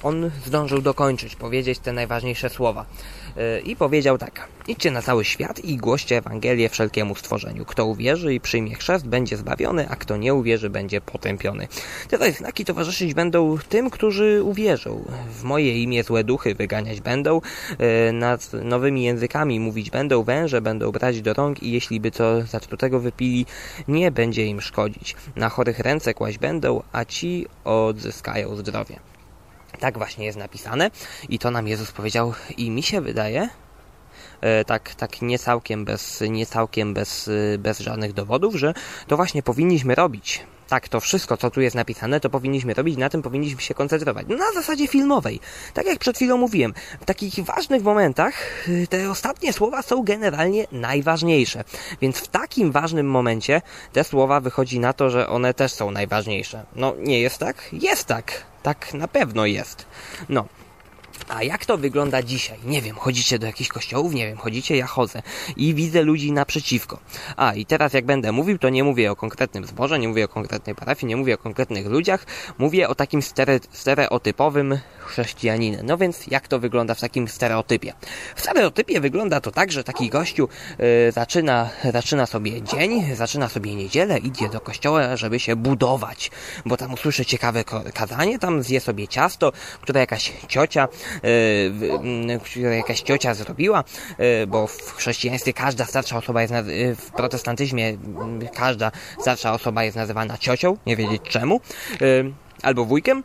on 0.03 0.31
zdążył 0.47 0.83
dokończyć, 0.83 1.37
powiedzieć 1.37 1.79
te 1.79 1.93
najważniejsze 1.93 2.51
słowa 2.51 2.87
i 3.65 3.77
powiedział 3.77 4.19
tak. 4.19 4.49
Idźcie 4.69 4.91
na 4.91 5.03
cały 5.03 5.25
świat 5.25 5.65
i 5.65 5.77
głoście 5.77 6.17
Ewangelię 6.17 6.69
wszelkiemu 6.69 7.15
stworzeniu. 7.15 7.65
Kto 7.65 7.87
uwierzy 7.87 8.35
i 8.35 8.41
przyjmie 8.41 8.75
chrzest, 8.75 9.07
będzie 9.07 9.37
zbawiony, 9.37 9.89
a 9.89 9.97
kto 9.97 10.17
nie 10.17 10.35
uwierzy, 10.35 10.71
będzie 10.71 11.01
potępiony. 11.01 11.69
Te 12.09 12.33
znaki 12.33 12.65
towarzyszyć 12.65 13.15
będą 13.15 13.59
tym, 13.69 13.91
którzy 13.91 14.43
uwierzą. 14.43 15.05
W 15.31 15.43
moje 15.43 15.83
imię 15.83 16.05
złe 16.05 16.25
duchy 16.25 16.55
wyganiać 16.55 17.01
będą, 17.01 17.41
e, 17.79 18.13
nad 18.13 18.53
nowymi 18.53 19.05
językami 19.05 19.61
mówić 19.61 19.91
będą, 19.91 20.23
węże 20.23 20.61
będą 20.61 20.93
brać 20.93 21.23
do 21.23 21.35
rąk 21.35 21.63
i 21.63 21.73
jeśli 21.73 22.01
by 22.01 22.11
co 22.11 22.43
zatrutego 22.43 23.01
wypili, 23.01 23.47
nie 23.89 24.11
będzie 24.11 24.47
im 24.47 24.61
szkodzić. 24.61 25.17
Na 25.37 25.49
chorych 25.49 25.79
ręce 25.79 26.15
kłaść 26.15 26.39
będą, 26.39 26.83
a 26.93 27.05
ci 27.05 27.47
odzyskają 27.65 28.57
zdrowie. 28.57 29.08
Tak 29.81 29.99
właśnie 29.99 30.25
jest 30.25 30.39
napisane 30.39 30.91
i 31.29 31.39
to 31.39 31.51
nam 31.51 31.69
Jezus 31.69 31.93
powiedział 31.93 32.35
i 32.57 32.71
mi 32.71 32.83
się 32.83 33.01
wydaje, 33.01 33.49
e, 34.41 34.65
tak, 34.65 34.95
tak 34.95 35.23
nie 35.23 35.39
całkiem, 35.39 35.85
bez, 35.85 36.21
nie 36.29 36.47
całkiem 36.47 36.95
bez, 36.95 37.29
e, 37.29 37.59
bez 37.59 37.79
żadnych 37.79 38.13
dowodów, 38.13 38.55
że 38.55 38.75
to 39.07 39.17
właśnie 39.17 39.43
powinniśmy 39.43 39.95
robić 39.95 40.45
tak, 40.69 40.89
to 40.89 41.01
wszystko, 41.01 41.37
co 41.37 41.51
tu 41.51 41.61
jest 41.61 41.77
napisane, 41.77 42.21
to 42.21 42.31
powinniśmy 42.31 42.75
robić, 42.75 42.97
na 42.97 43.09
tym 43.09 43.23
powinniśmy 43.23 43.61
się 43.61 43.75
koncentrować. 43.75 44.27
Na 44.27 44.53
zasadzie 44.53 44.89
filmowej. 44.89 45.41
Tak 45.75 45.87
jak 45.87 45.99
przed 45.99 46.17
chwilą 46.17 46.37
mówiłem, 46.37 46.75
w 47.01 47.05
takich 47.05 47.35
ważnych 47.45 47.83
momentach 47.83 48.35
y, 48.69 48.87
te 48.91 49.11
ostatnie 49.11 49.53
słowa 49.53 49.83
są 49.83 50.03
generalnie 50.03 50.67
najważniejsze. 50.73 51.65
Więc 52.01 52.19
w 52.19 52.29
takim 52.29 52.73
ważnym 52.73 53.11
momencie 53.11 53.63
te 53.93 54.05
słowa 54.05 54.41
wychodzi 54.41 54.81
na 54.81 54.93
to, 54.93 55.11
że 55.11 55.29
one 55.29 55.55
też 55.55 55.73
są 55.73 55.91
najważniejsze. 55.91 56.65
No, 56.77 56.95
nie 56.99 57.21
jest 57.21 57.39
tak? 57.39 57.69
Jest 57.73 58.05
tak. 58.05 58.47
Tak 58.69 58.95
na 58.95 59.09
pewno 59.09 59.47
jest. 59.47 59.87
No. 60.29 60.45
A 61.29 61.43
jak 61.43 61.67
to 61.67 61.79
wygląda 61.79 62.23
dzisiaj? 62.23 62.59
Nie 62.65 62.83
wiem, 62.83 62.97
chodzicie 62.97 63.39
do 63.39 63.47
jakichś 63.47 63.71
kościołów? 63.71 64.15
Nie 64.15 64.27
wiem, 64.27 64.37
chodzicie, 64.37 64.77
ja 64.77 64.87
chodzę 64.87 65.23
i 65.57 65.75
widzę 65.75 66.03
ludzi 66.03 66.33
naprzeciwko. 66.33 66.99
A 67.37 67.55
i 67.55 67.67
teraz 67.67 67.93
jak 67.93 68.07
będę 68.07 68.33
mówił, 68.33 68.59
to 68.59 68.69
nie 68.69 68.85
mówię 68.85 69.11
o 69.11 69.17
konkretnym 69.17 69.65
zborze, 69.65 69.99
nie 69.99 70.09
mówię 70.09 70.25
o 70.25 70.29
konkretnej 70.29 70.75
parafii, 70.75 71.09
nie 71.09 71.17
mówię 71.17 71.35
o 71.35 71.39
konkretnych 71.39 71.87
ludziach, 71.87 72.27
mówię 72.59 72.89
o 72.89 72.95
takim 72.95 73.23
stere 73.23 73.61
stereotypowym 73.73 74.79
chrześcijaninem. 75.09 75.87
No 75.87 75.97
więc 75.97 76.27
jak 76.27 76.49
to 76.49 76.59
wygląda 76.59 76.95
w 76.95 77.01
takim 77.01 77.29
stereotypie? 77.29 77.93
W 78.37 78.41
stereotypie 78.41 79.01
wygląda 79.01 79.41
to 79.41 79.51
tak, 79.51 79.73
że 79.73 79.85
taki 79.85 80.11
gościu 80.11 80.49
yy, 80.79 81.13
zaczyna, 81.13 81.71
zaczyna 81.93 82.27
sobie 82.27 82.63
dzień, 82.63 83.17
zaczyna 83.17 83.49
sobie 83.49 83.75
niedzielę, 83.75 84.19
idzie 84.19 84.49
do 84.49 84.61
kościoła, 84.61 85.17
żeby 85.17 85.41
się 85.41 85.57
budować, 85.57 86.31
bo 86.67 86.77
tam 86.77 86.95
usłyszy 86.95 87.25
ciekawe 87.25 87.65
kazanie, 87.95 88.39
tam 88.39 88.63
zje 88.63 88.81
sobie 88.81 89.09
ciasto, 89.09 89.53
które 89.81 90.01
jakaś 90.01 90.33
ciocia 90.49 90.89
które 92.43 92.77
jakaś 92.77 93.01
ciocia 93.01 93.35
zrobiła, 93.35 93.85
e, 94.19 94.47
bo 94.47 94.67
w 94.67 94.93
chrześcijaństwie 94.93 95.53
każda 95.53 95.85
starsza 95.85 96.17
osoba 96.17 96.43
jest, 96.43 96.55
w 96.97 97.11
protestantyzmie 97.11 97.97
każda 98.55 98.93
starsza 99.21 99.53
osoba 99.53 99.85
jest 99.85 99.97
nazywana 99.97 100.39
ciocią, 100.39 100.77
nie 100.87 100.97
wiedzieć 100.97 101.23
czemu, 101.23 101.61
e, 101.93 102.05
albo 102.63 102.85
wujkiem, 102.85 103.23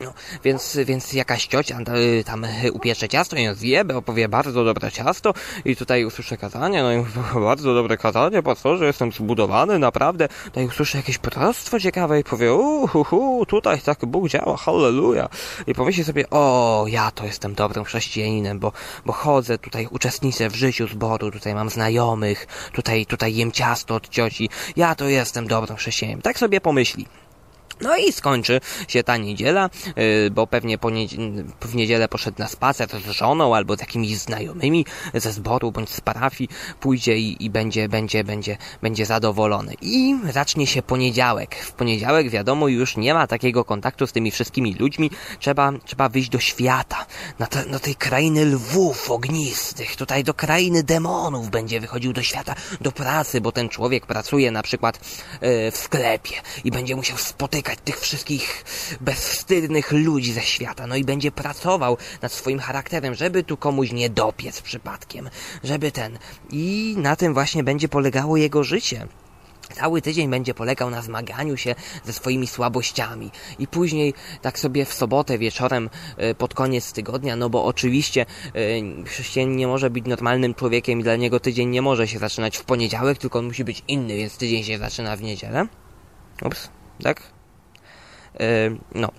no, 0.00 0.12
więc, 0.44 0.78
więc 0.84 1.12
jakaś 1.12 1.46
ciocia 1.46 1.78
y, 1.96 2.24
tam 2.24 2.46
upiecze 2.72 3.08
ciasto 3.08 3.36
i 3.36 3.42
ją 3.42 3.54
zje, 3.54 3.84
opowie 3.94 4.28
bardzo 4.28 4.64
dobre 4.64 4.92
ciasto 4.92 5.34
i 5.64 5.76
tutaj 5.76 6.04
usłyszę 6.04 6.36
kazanie, 6.36 6.82
no 6.82 6.92
i 6.92 7.04
bardzo 7.40 7.74
dobre 7.74 7.96
kazanie, 7.96 8.42
pastorze, 8.42 8.86
jestem 8.86 9.12
zbudowany, 9.12 9.78
naprawdę. 9.78 10.28
No 10.56 10.62
i 10.62 10.66
usłyszę 10.66 10.98
jakieś 10.98 11.18
proroctwo 11.18 11.80
ciekawe 11.80 12.20
i 12.20 12.24
powie, 12.24 12.54
uhu, 12.54 13.46
tutaj 13.46 13.80
tak 13.80 14.06
Bóg 14.06 14.28
działa, 14.28 14.56
halleluja. 14.56 15.28
I 15.66 15.74
pomyśli 15.74 16.04
sobie, 16.04 16.30
o, 16.30 16.84
ja 16.88 17.10
to 17.10 17.24
jestem 17.24 17.54
dobrym 17.54 17.84
chrześcijaninem, 17.84 18.58
bo, 18.58 18.72
bo 19.06 19.12
chodzę, 19.12 19.58
tutaj 19.58 19.88
uczestniczę 19.90 20.50
w 20.50 20.54
życiu 20.54 20.88
zboru, 20.88 21.30
tutaj 21.30 21.54
mam 21.54 21.70
znajomych, 21.70 22.46
tutaj, 22.72 23.06
tutaj 23.06 23.34
jem 23.34 23.52
ciasto 23.52 23.94
od 23.94 24.08
cioci, 24.08 24.48
ja 24.76 24.94
to 24.94 25.08
jestem 25.08 25.46
dobrym 25.46 25.76
chrześcijaninem. 25.76 26.22
Tak 26.22 26.38
sobie 26.38 26.60
pomyśli. 26.60 27.06
No 27.80 27.96
i 27.96 28.12
skończy 28.12 28.60
się 28.88 29.02
ta 29.02 29.16
niedziela, 29.16 29.70
y, 29.98 30.30
bo 30.30 30.46
pewnie 30.46 30.78
po 30.78 30.88
w 31.60 31.74
niedzielę 31.74 32.08
poszedł 32.08 32.38
na 32.38 32.48
spacer 32.48 32.88
z 32.88 33.10
żoną 33.10 33.54
albo 33.54 33.76
z 33.76 33.80
jakimiś 33.80 34.18
znajomymi 34.18 34.86
ze 35.14 35.32
zboru 35.32 35.72
bądź 35.72 35.90
z 35.90 36.00
parafii, 36.00 36.50
pójdzie 36.80 37.18
i, 37.18 37.44
i 37.44 37.50
będzie, 37.50 37.88
będzie, 37.88 38.24
będzie, 38.24 38.56
będzie 38.82 39.06
zadowolony. 39.06 39.74
I 39.82 40.16
zacznie 40.32 40.66
się 40.66 40.82
poniedziałek. 40.82 41.54
W 41.54 41.72
poniedziałek 41.72 42.30
wiadomo 42.30 42.68
już 42.68 42.96
nie 42.96 43.14
ma 43.14 43.26
takiego 43.26 43.64
kontaktu 43.64 44.06
z 44.06 44.12
tymi 44.12 44.30
wszystkimi 44.30 44.74
ludźmi, 44.74 45.10
trzeba, 45.38 45.72
trzeba 45.84 46.08
wyjść 46.08 46.28
do 46.28 46.38
świata, 46.38 47.06
na, 47.38 47.46
te, 47.46 47.66
na 47.66 47.78
tej 47.78 47.94
krainy 47.94 48.44
lwów 48.44 49.10
ognistych, 49.10 49.96
tutaj 49.96 50.24
do 50.24 50.34
krainy 50.34 50.82
demonów 50.82 51.50
będzie 51.50 51.80
wychodził 51.80 52.12
do 52.12 52.22
świata, 52.22 52.54
do 52.80 52.92
pracy, 52.92 53.40
bo 53.40 53.52
ten 53.52 53.68
człowiek 53.68 54.06
pracuje 54.06 54.50
na 54.50 54.62
przykład 54.62 55.00
yy, 55.42 55.70
w 55.70 55.76
sklepie 55.76 56.34
i 56.64 56.70
będzie 56.70 56.96
musiał 56.96 57.18
spotykać 57.18 57.67
tych 57.76 58.00
wszystkich 58.00 58.64
bezwstydnych 59.00 59.92
ludzi 59.92 60.32
ze 60.32 60.42
świata, 60.42 60.86
no 60.86 60.96
i 60.96 61.04
będzie 61.04 61.32
pracował 61.32 61.96
nad 62.22 62.32
swoim 62.32 62.58
charakterem, 62.58 63.14
żeby 63.14 63.42
tu 63.42 63.56
komuś 63.56 63.92
nie 63.92 64.10
dopiec 64.10 64.62
przypadkiem, 64.62 65.30
żeby 65.64 65.92
ten. 65.92 66.18
I 66.50 66.94
na 66.98 67.16
tym 67.16 67.34
właśnie 67.34 67.64
będzie 67.64 67.88
polegało 67.88 68.36
jego 68.36 68.64
życie. 68.64 69.06
Cały 69.74 70.02
tydzień 70.02 70.30
będzie 70.30 70.54
polegał 70.54 70.90
na 70.90 71.02
zmaganiu 71.02 71.56
się 71.56 71.74
ze 72.04 72.12
swoimi 72.12 72.46
słabościami. 72.46 73.30
I 73.58 73.66
później, 73.66 74.14
tak 74.42 74.58
sobie 74.58 74.84
w 74.84 74.94
sobotę 74.94 75.38
wieczorem, 75.38 75.90
e, 76.16 76.34
pod 76.34 76.54
koniec 76.54 76.92
tygodnia, 76.92 77.36
no 77.36 77.50
bo 77.50 77.64
oczywiście 77.64 78.26
e, 78.54 79.04
chrześcijanin 79.04 79.56
nie 79.56 79.66
może 79.66 79.90
być 79.90 80.06
normalnym 80.06 80.54
człowiekiem 80.54 81.00
i 81.00 81.02
dla 81.02 81.16
niego 81.16 81.40
tydzień 81.40 81.68
nie 81.68 81.82
może 81.82 82.08
się 82.08 82.18
zaczynać 82.18 82.56
w 82.56 82.64
poniedziałek, 82.64 83.18
tylko 83.18 83.38
on 83.38 83.44
musi 83.44 83.64
być 83.64 83.82
inny, 83.88 84.16
więc 84.16 84.36
tydzień 84.36 84.64
się 84.64 84.78
zaczyna 84.78 85.16
w 85.16 85.22
niedzielę. 85.22 85.66
Ups, 86.42 86.68
tak? 87.02 87.37
No, 88.94 89.12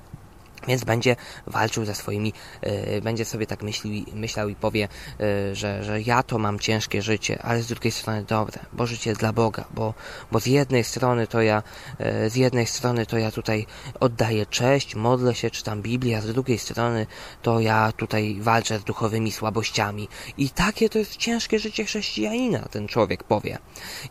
więc 0.68 0.84
będzie 0.84 1.16
walczył 1.48 1.86
ze 1.86 1.96
swoimi, 1.96 2.34
yy, 2.62 3.02
będzie 3.02 3.26
sobie 3.26 3.46
tak 3.46 3.64
myśli, 3.64 4.06
myślał 4.14 4.50
i 4.50 4.56
powie, 4.56 4.88
yy, 5.20 5.56
że, 5.56 5.84
że 5.84 6.02
ja 6.02 6.24
to 6.24 6.38
mam 6.38 6.60
ciężkie 6.60 7.02
życie, 7.02 7.42
ale 7.42 7.62
z 7.62 7.68
drugiej 7.68 7.92
strony 7.92 8.24
dobre, 8.24 8.60
bo 8.74 8.86
życie 8.86 9.14
dla 9.14 9.34
Boga, 9.34 9.66
bo, 9.74 9.94
bo 10.32 10.40
z 10.40 10.46
jednej 10.46 10.84
strony 10.84 11.28
to 11.28 11.42
ja, 11.42 11.64
yy, 12.00 12.30
z 12.30 12.36
jednej 12.36 12.66
strony 12.66 13.06
to 13.06 13.18
ja 13.18 13.32
tutaj 13.32 13.66
oddaję 14.00 14.46
cześć, 14.46 14.96
modlę 14.96 15.36
się, 15.36 15.52
czytam 15.52 15.82
Biblię, 15.82 16.18
a 16.18 16.22
z 16.22 16.34
drugiej 16.34 16.58
strony 16.58 17.08
to 17.42 17.60
ja 17.60 17.92
tutaj 17.92 18.38
walczę 18.40 18.80
z 18.80 18.84
duchowymi 18.84 19.32
słabościami. 19.32 20.08
I 20.38 20.50
takie 20.50 20.90
to 20.90 21.00
jest 21.00 21.18
ciężkie 21.18 21.60
życie 21.60 21.86
chrześcijanina, 21.86 22.60
ten 22.60 22.88
człowiek 22.88 23.24
powie. 23.24 23.58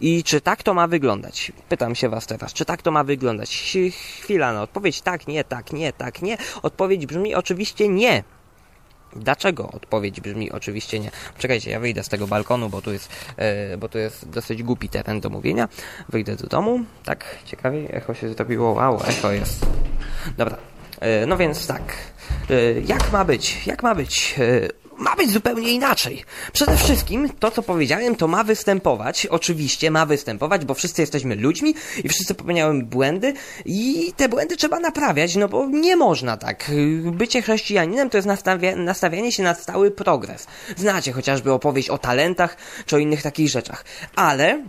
I 0.00 0.24
czy 0.24 0.40
tak 0.40 0.62
to 0.62 0.74
ma 0.74 0.86
wyglądać? 0.86 1.52
Pytam 1.68 1.94
się 1.94 2.08
was 2.08 2.26
teraz, 2.26 2.52
czy 2.52 2.64
tak 2.64 2.82
to 2.82 2.90
ma 2.90 3.04
wyglądać? 3.04 3.78
Chwila 4.20 4.52
na 4.52 4.62
odpowiedź, 4.62 5.00
tak, 5.00 5.28
nie, 5.28 5.44
tak, 5.44 5.72
nie, 5.72 5.92
tak, 5.92 6.22
nie. 6.22 6.37
Odpowiedź 6.62 7.06
brzmi 7.06 7.34
oczywiście 7.34 7.88
nie. 7.88 8.22
Dlaczego 9.16 9.70
odpowiedź 9.70 10.20
brzmi 10.20 10.52
oczywiście 10.52 11.00
nie? 11.00 11.10
Czekajcie, 11.38 11.70
ja 11.70 11.80
wyjdę 11.80 12.04
z 12.04 12.08
tego 12.08 12.26
balkonu, 12.26 12.68
bo 12.68 12.82
tu 12.82 12.92
jest, 12.92 13.10
yy, 13.70 13.78
bo 13.78 13.88
tu 13.88 13.98
jest 13.98 14.28
dosyć 14.30 14.62
głupi 14.62 14.88
teren 14.88 15.20
do 15.20 15.30
mówienia. 15.30 15.68
Wyjdę 16.08 16.36
do 16.36 16.46
domu. 16.46 16.80
Tak, 17.04 17.24
ciekawie, 17.44 17.94
echo 17.94 18.14
się 18.14 18.28
zrobiło. 18.28 18.72
Wow, 18.72 19.00
echo 19.08 19.32
jest. 19.32 19.66
Dobra. 20.36 20.56
Yy, 21.00 21.26
no 21.26 21.36
więc 21.36 21.66
tak. 21.66 21.96
Yy, 22.48 22.82
jak 22.86 23.12
ma 23.12 23.24
być? 23.24 23.66
Jak 23.66 23.82
ma 23.82 23.94
być? 23.94 24.34
Ma 24.98 25.16
być 25.16 25.30
zupełnie 25.30 25.72
inaczej. 25.72 26.24
Przede 26.52 26.76
wszystkim 26.76 27.30
to, 27.38 27.50
co 27.50 27.62
powiedziałem, 27.62 28.16
to 28.16 28.28
ma 28.28 28.44
występować. 28.44 29.26
Oczywiście 29.26 29.90
ma 29.90 30.06
występować, 30.06 30.64
bo 30.64 30.74
wszyscy 30.74 31.02
jesteśmy 31.02 31.34
ludźmi 31.36 31.74
i 32.04 32.08
wszyscy 32.08 32.34
popełniają 32.34 32.84
błędy 32.84 33.34
i 33.64 34.12
te 34.16 34.28
błędy 34.28 34.56
trzeba 34.56 34.80
naprawiać, 34.80 35.36
no 35.36 35.48
bo 35.48 35.66
nie 35.66 35.96
można 35.96 36.36
tak. 36.36 36.70
Bycie 37.02 37.42
chrześcijaninem 37.42 38.10
to 38.10 38.18
jest 38.18 38.28
nastawia 38.28 38.76
nastawianie 38.76 39.32
się 39.32 39.42
na 39.42 39.54
stały 39.54 39.90
progres. 39.90 40.46
Znacie 40.76 41.12
chociażby 41.12 41.52
opowieść 41.52 41.90
o 41.90 41.98
talentach 41.98 42.56
czy 42.86 42.96
o 42.96 42.98
innych 42.98 43.22
takich 43.22 43.48
rzeczach. 43.48 43.84
Ale 44.16 44.62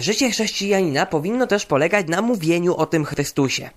życie 0.00 0.30
chrześcijanina 0.30 1.06
powinno 1.06 1.46
też 1.46 1.66
polegać 1.66 2.08
na 2.08 2.22
mówieniu 2.22 2.74
o 2.74 2.86
tym 2.86 3.04
Chrystusie. 3.04 3.70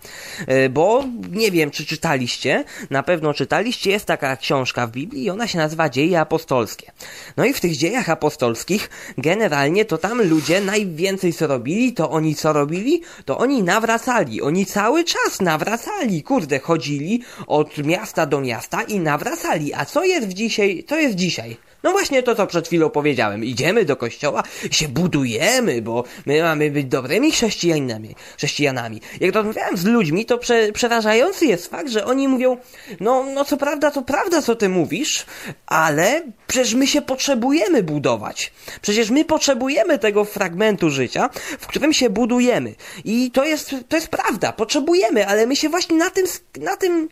E, 0.47 0.69
bo 0.69 1.03
nie 1.31 1.51
wiem, 1.51 1.71
czy 1.71 1.85
czytaliście, 1.85 2.63
na 2.89 3.03
pewno 3.03 3.33
czytaliście, 3.33 3.91
jest 3.91 4.05
taka 4.05 4.37
książka 4.37 4.87
w 4.87 4.91
Biblii 4.91 5.29
ona 5.29 5.47
się 5.47 5.57
nazywa 5.57 5.89
Dzieje 5.89 6.19
Apostolskie. 6.19 6.91
No 7.37 7.45
i 7.45 7.53
w 7.53 7.59
tych 7.59 7.77
dziejach 7.77 8.09
apostolskich 8.09 8.89
generalnie 9.17 9.85
to 9.85 9.97
tam 9.97 10.21
ludzie 10.21 10.61
najwięcej 10.61 11.33
co 11.33 11.47
robili, 11.47 11.93
to 11.93 12.09
oni 12.09 12.35
co 12.35 12.53
robili? 12.53 13.01
To 13.25 13.37
oni 13.37 13.63
nawracali. 13.63 14.41
Oni 14.41 14.65
cały 14.65 15.03
czas 15.03 15.41
nawracali. 15.41 16.23
Kurde, 16.23 16.59
chodzili 16.59 17.21
od 17.47 17.77
miasta 17.77 18.25
do 18.25 18.41
miasta 18.41 18.83
i 18.83 18.99
nawracali. 18.99 19.73
A 19.73 19.85
co 19.85 20.03
jest 20.03 20.27
w 20.27 20.33
dzisiaj? 20.33 20.85
Co 20.89 20.97
jest 20.99 21.15
dzisiaj? 21.15 21.57
No 21.83 21.91
właśnie 21.91 22.23
to, 22.23 22.35
co 22.35 22.47
przed 22.47 22.67
chwilą 22.67 22.89
powiedziałem. 22.89 23.43
Idziemy 23.43 23.85
do 23.85 23.95
kościoła 23.95 24.43
i 24.71 24.73
się 24.73 24.87
budujemy, 24.87 25.81
bo 25.81 26.03
my 26.25 26.41
mamy 26.41 26.71
być 26.71 26.85
dobrymi 26.85 27.31
chrześcijanami. 27.31 28.15
chrześcijanami. 28.37 29.01
Jak 29.19 29.35
rozmawiałem 29.35 29.77
z 29.77 29.85
ludźmi, 29.85 30.25
to 30.25 30.37
prze, 30.37 30.71
przerażający 30.71 31.45
jest 31.45 31.67
fakt, 31.67 31.89
że 31.89 32.05
oni 32.05 32.27
mówią, 32.27 32.57
no, 32.99 33.25
no 33.33 33.45
co 33.45 33.57
prawda, 33.57 33.91
to 33.91 34.01
prawda, 34.01 34.41
co 34.41 34.55
ty 34.55 34.69
mówisz, 34.69 35.25
ale 35.65 36.21
przecież 36.47 36.73
my 36.73 36.87
się 36.87 37.01
potrzebujemy 37.01 37.83
budować. 37.83 38.53
Przecież 38.81 39.09
my 39.09 39.25
potrzebujemy 39.25 39.99
tego 39.99 40.25
fragmentu 40.25 40.89
życia, 40.89 41.29
w 41.59 41.67
którym 41.67 41.93
się 41.93 42.09
budujemy. 42.09 42.75
I 43.05 43.31
to 43.31 43.43
jest, 43.43 43.75
to 43.89 43.95
jest 43.95 44.07
prawda, 44.07 44.51
potrzebujemy, 44.51 45.27
ale 45.27 45.47
my 45.47 45.55
się 45.55 45.69
właśnie 45.69 45.97
na 45.97 46.09
tym, 46.09 46.25
na 46.59 46.77
tym 46.77 47.09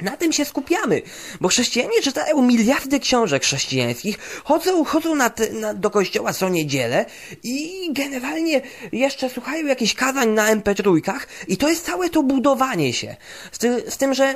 na 0.00 0.16
tym 0.16 0.32
się 0.32 0.44
skupiamy, 0.44 1.02
bo 1.40 1.48
chrześcijanie 1.48 2.02
czytają 2.02 2.42
miliardy 2.42 3.00
książek 3.00 3.42
chrześcijańskich, 3.42 4.18
chodzą, 4.44 4.84
chodzą 4.84 5.14
na 5.14 5.30
te, 5.30 5.52
na, 5.52 5.74
do 5.74 5.90
kościoła 5.90 6.32
co 6.32 6.48
niedzielę 6.48 7.06
i 7.42 7.88
generalnie 7.92 8.60
jeszcze 8.92 9.30
słuchają 9.30 9.66
jakichś 9.66 9.94
kazań 9.94 10.28
na 10.28 10.56
MP3 10.56 11.20
i 11.48 11.56
to 11.56 11.68
jest 11.68 11.86
całe 11.86 12.10
to 12.10 12.22
budowanie 12.22 12.92
się. 12.92 13.16
Z, 13.52 13.58
ty, 13.58 13.90
z 13.90 13.96
tym, 13.96 14.14
że 14.14 14.34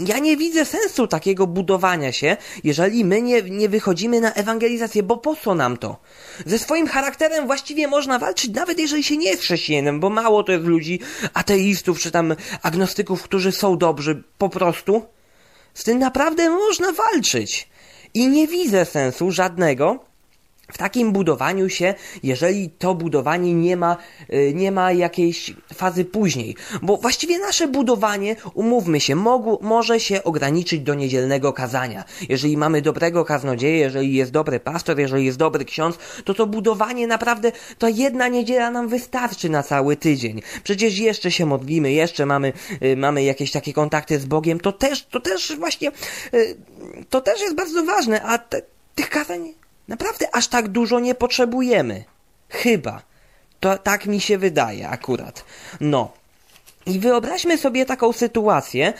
ja 0.00 0.18
nie 0.18 0.36
widzę 0.36 0.64
sensu 0.64 1.06
takiego 1.06 1.46
budowania 1.46 2.12
się, 2.12 2.36
jeżeli 2.64 3.04
my 3.04 3.22
nie, 3.22 3.42
nie 3.42 3.68
wychodzimy 3.68 4.20
na 4.20 4.32
ewangelizację, 4.32 5.02
bo 5.02 5.16
po 5.16 5.36
co 5.36 5.54
nam 5.54 5.76
to? 5.76 5.96
Ze 6.46 6.58
swoim 6.58 6.86
charakterem 6.86 7.46
właściwie 7.46 7.88
można 7.88 8.18
walczyć, 8.18 8.50
nawet 8.50 8.78
jeżeli 8.78 9.04
się 9.04 9.16
nie 9.16 9.30
jest 9.30 9.42
chrześcijaninem, 9.42 10.00
bo 10.00 10.10
mało 10.10 10.42
to 10.42 10.52
jest 10.52 10.64
ludzi, 10.64 11.00
ateistów 11.34 12.00
czy 12.00 12.10
tam 12.10 12.34
agnostyków, 12.62 13.22
którzy 13.22 13.52
są 13.52 13.78
dobrzy, 13.78 14.22
po 14.38 14.48
prostu. 14.48 15.02
Z 15.74 15.84
tym 15.84 15.98
naprawdę 15.98 16.50
można 16.50 16.92
walczyć. 16.92 17.68
I 18.14 18.28
nie 18.28 18.48
widzę 18.48 18.84
sensu 18.84 19.30
żadnego, 19.30 20.04
w 20.72 20.78
takim 20.78 21.12
budowaniu 21.12 21.68
się, 21.68 21.94
jeżeli 22.22 22.70
to 22.70 22.94
budowanie 22.94 23.54
nie 23.54 23.76
ma, 23.76 23.96
y, 24.32 24.52
nie 24.54 24.72
ma 24.72 24.92
jakiejś 24.92 25.54
fazy 25.74 26.04
później. 26.04 26.56
Bo 26.82 26.96
właściwie 26.96 27.38
nasze 27.38 27.68
budowanie, 27.68 28.36
umówmy 28.54 29.00
się, 29.00 29.14
mogu, 29.14 29.58
może 29.62 30.00
się 30.00 30.24
ograniczyć 30.24 30.80
do 30.80 30.94
niedzielnego 30.94 31.52
kazania. 31.52 32.04
Jeżeli 32.28 32.56
mamy 32.56 32.82
dobrego 32.82 33.24
kaznodzieja, 33.24 33.76
jeżeli 33.76 34.14
jest 34.14 34.30
dobry 34.30 34.60
pastor, 34.60 34.98
jeżeli 34.98 35.24
jest 35.24 35.38
dobry 35.38 35.64
ksiądz, 35.64 35.98
to 36.24 36.34
to 36.34 36.46
budowanie 36.46 37.06
naprawdę, 37.06 37.52
to 37.78 37.88
jedna 37.88 38.28
niedziela 38.28 38.70
nam 38.70 38.88
wystarczy 38.88 39.48
na 39.48 39.62
cały 39.62 39.96
tydzień. 39.96 40.42
Przecież 40.62 40.98
jeszcze 40.98 41.30
się 41.30 41.46
modlimy, 41.46 41.92
jeszcze 41.92 42.26
mamy, 42.26 42.52
y, 42.82 42.96
mamy 42.96 43.22
jakieś 43.22 43.50
takie 43.50 43.72
kontakty 43.72 44.18
z 44.18 44.26
Bogiem, 44.26 44.60
to 44.60 44.72
też, 44.72 45.06
to 45.06 45.20
też 45.20 45.56
właśnie, 45.58 45.92
y, 46.34 46.56
to 47.10 47.20
też 47.20 47.40
jest 47.40 47.54
bardzo 47.54 47.84
ważne, 47.84 48.22
a 48.22 48.38
te, 48.38 48.62
tych 48.94 49.10
kazań 49.10 49.65
Naprawdę 49.88 50.34
aż 50.34 50.48
tak 50.48 50.68
dużo 50.68 51.00
nie 51.00 51.14
potrzebujemy. 51.14 52.04
Chyba. 52.48 53.02
To 53.60 53.78
tak 53.78 54.06
mi 54.06 54.20
się 54.20 54.38
wydaje 54.38 54.88
akurat. 54.88 55.44
No. 55.80 56.12
I 56.86 56.98
wyobraźmy 56.98 57.58
sobie 57.58 57.86
taką 57.86 58.12
sytuację 58.12 58.92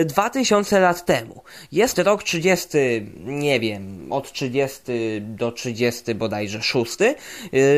y, 0.00 0.04
2000 0.04 0.80
lat 0.80 1.04
temu. 1.04 1.42
Jest 1.72 1.98
rok 1.98 2.22
30, 2.22 2.78
nie 3.24 3.60
wiem, 3.60 4.12
od 4.12 4.32
30 4.32 4.82
do 5.20 5.52
30 5.52 6.14
bodajże 6.14 6.62
6. 6.62 6.96
Y, 7.00 7.16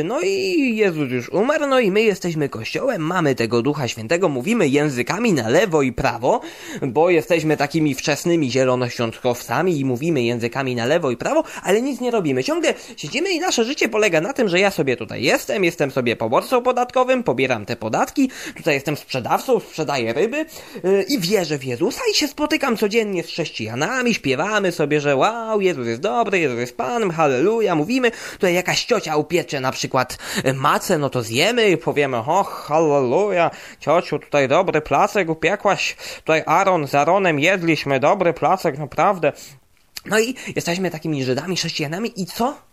no 0.04 0.20
i 0.20 0.76
Jezus 0.76 1.10
już 1.10 1.28
umarł, 1.28 1.66
no 1.66 1.80
i 1.80 1.90
my 1.90 2.02
jesteśmy 2.02 2.48
kościołem, 2.48 3.02
mamy 3.02 3.34
tego 3.34 3.62
Ducha 3.62 3.88
Świętego, 3.88 4.28
mówimy 4.28 4.68
językami 4.68 5.32
na 5.32 5.48
lewo 5.48 5.82
i 5.82 5.92
prawo, 5.92 6.40
bo 6.82 7.10
jesteśmy 7.10 7.56
takimi 7.56 7.94
wczesnymi 7.94 8.50
zielonoświątkowcami 8.50 9.80
i 9.80 9.84
mówimy 9.84 10.22
językami 10.22 10.76
na 10.76 10.86
lewo 10.86 11.10
i 11.10 11.16
prawo, 11.16 11.44
ale 11.62 11.82
nic 11.82 12.00
nie 12.00 12.10
robimy. 12.10 12.44
Ciągle 12.44 12.74
siedzimy 12.96 13.32
i 13.32 13.40
nasze 13.40 13.64
życie 13.64 13.88
polega 13.88 14.20
na 14.20 14.32
tym, 14.32 14.48
że 14.48 14.60
ja 14.60 14.70
sobie 14.70 14.96
tutaj 14.96 15.22
jestem, 15.22 15.64
jestem 15.64 15.90
sobie 15.90 16.16
poborcą 16.16 16.62
podatkowym, 16.62 17.22
pobieram 17.22 17.66
te 17.66 17.76
podatki, 17.76 18.30
tutaj 18.56 18.74
jestem 18.74 18.96
sprzedawcą, 18.96 19.39
sprzedawcą, 19.40 19.60
sprzedaję 19.68 20.12
ryby 20.12 20.46
yy, 20.84 21.02
i 21.08 21.18
wierzę 21.18 21.58
w 21.58 21.64
Jezusa 21.64 22.00
i 22.10 22.14
się 22.14 22.28
spotykam 22.28 22.76
codziennie 22.76 23.22
z 23.22 23.26
chrześcijanami, 23.26 24.14
śpiewamy 24.14 24.72
sobie, 24.72 25.00
że 25.00 25.16
wow, 25.16 25.60
Jezus 25.60 25.86
jest 25.86 26.00
dobry, 26.00 26.38
Jezus 26.38 26.58
jest 26.58 26.76
Panem, 26.76 27.10
halleluja, 27.10 27.74
mówimy, 27.74 28.10
tutaj 28.32 28.54
jakaś 28.54 28.84
ciocia 28.84 29.16
upiecze 29.16 29.60
na 29.60 29.72
przykład 29.72 30.18
y, 30.46 30.54
macę, 30.54 30.98
no 30.98 31.10
to 31.10 31.22
zjemy 31.22 31.70
i 31.70 31.76
powiemy, 31.76 32.16
o, 32.16 32.44
halleluja, 32.44 33.50
ciociu, 33.80 34.18
tutaj 34.18 34.48
dobry 34.48 34.80
placek 34.80 35.30
upiekłaś, 35.30 35.96
tutaj 36.16 36.42
Aaron 36.46 36.88
z 36.88 36.94
Aaronem 36.94 37.40
jedliśmy, 37.40 38.00
dobry 38.00 38.32
placek, 38.32 38.78
naprawdę. 38.78 39.32
No 40.06 40.20
i 40.20 40.34
jesteśmy 40.56 40.90
takimi 40.90 41.24
Żydami, 41.24 41.56
chrześcijanami 41.56 42.12
i 42.16 42.26
co? 42.26 42.69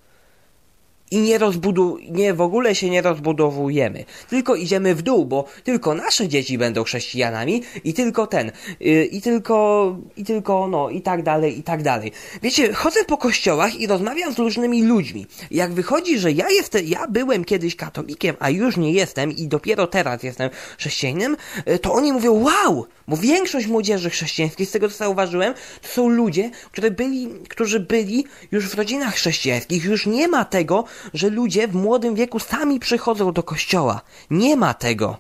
I 1.12 1.18
nie 1.18 1.38
rozbudu, 1.38 1.98
nie 2.10 2.34
w 2.34 2.42
ogóle 2.42 2.76
się 2.76 2.90
nie 2.90 3.02
rozbudowujemy, 3.02 4.06
tylko 4.30 4.56
idziemy 4.56 4.96
w 4.96 5.02
dół, 5.02 5.26
bo 5.26 5.46
tylko 5.64 5.96
nasze 5.96 6.28
dzieci 6.28 6.58
będą 6.58 6.84
chrześcijanami 6.84 7.64
i 7.84 7.94
tylko 7.94 8.28
ten, 8.28 8.52
yy, 8.80 9.06
i 9.06 9.22
tylko, 9.22 9.98
i 10.18 10.26
tylko, 10.26 10.68
no, 10.68 10.90
i 10.90 11.02
tak 11.02 11.24
dalej, 11.24 11.60
i 11.60 11.64
tak 11.64 11.84
dalej. 11.84 12.12
Wiecie, 12.44 12.74
chodzę 12.74 13.06
po 13.06 13.18
kościołach 13.18 13.80
i 13.80 13.88
rozmawiam 13.88 14.34
z 14.34 14.40
różnymi 14.40 14.84
ludźmi. 14.84 15.26
Jak 15.52 15.74
wychodzi, 15.74 16.20
że 16.20 16.32
ja 16.32 16.50
jestem, 16.50 16.86
ja 16.86 17.08
byłem 17.08 17.46
kiedyś 17.46 17.76
katolikiem, 17.76 18.36
a 18.40 18.50
już 18.50 18.78
nie 18.78 18.92
jestem 18.92 19.32
i 19.32 19.48
dopiero 19.48 19.88
teraz 19.88 20.24
jestem 20.24 20.50
chrześcijaninem, 20.78 21.38
yy, 21.66 21.80
to 21.80 21.94
oni 21.94 22.14
mówią, 22.14 22.44
wow, 22.44 22.88
bo 23.08 23.18
większość 23.18 23.68
młodzieży 23.68 24.10
chrześcijańskiej, 24.10 24.66
z 24.66 24.72
tego 24.72 24.90
co 24.90 24.98
zauważyłem, 24.98 25.54
to 25.82 25.88
są 25.88 26.10
ludzie, 26.10 26.52
którzy 26.72 26.92
byli, 26.92 27.30
którzy 27.50 27.80
byli 27.80 28.26
już 28.52 28.70
w 28.70 28.74
rodzinach 28.74 29.14
chrześcijańskich, 29.14 29.86
już 29.86 30.06
nie 30.06 30.28
ma 30.28 30.46
tego, 30.46 30.84
że 31.14 31.30
ludzie 31.30 31.68
w 31.68 31.76
młodym 31.76 32.16
wieku 32.16 32.40
sami 32.40 32.80
przychodzą 32.80 33.34
do 33.34 33.44
kościoła. 33.44 34.02
Nie 34.30 34.56
ma 34.56 34.74
tego. 34.74 35.18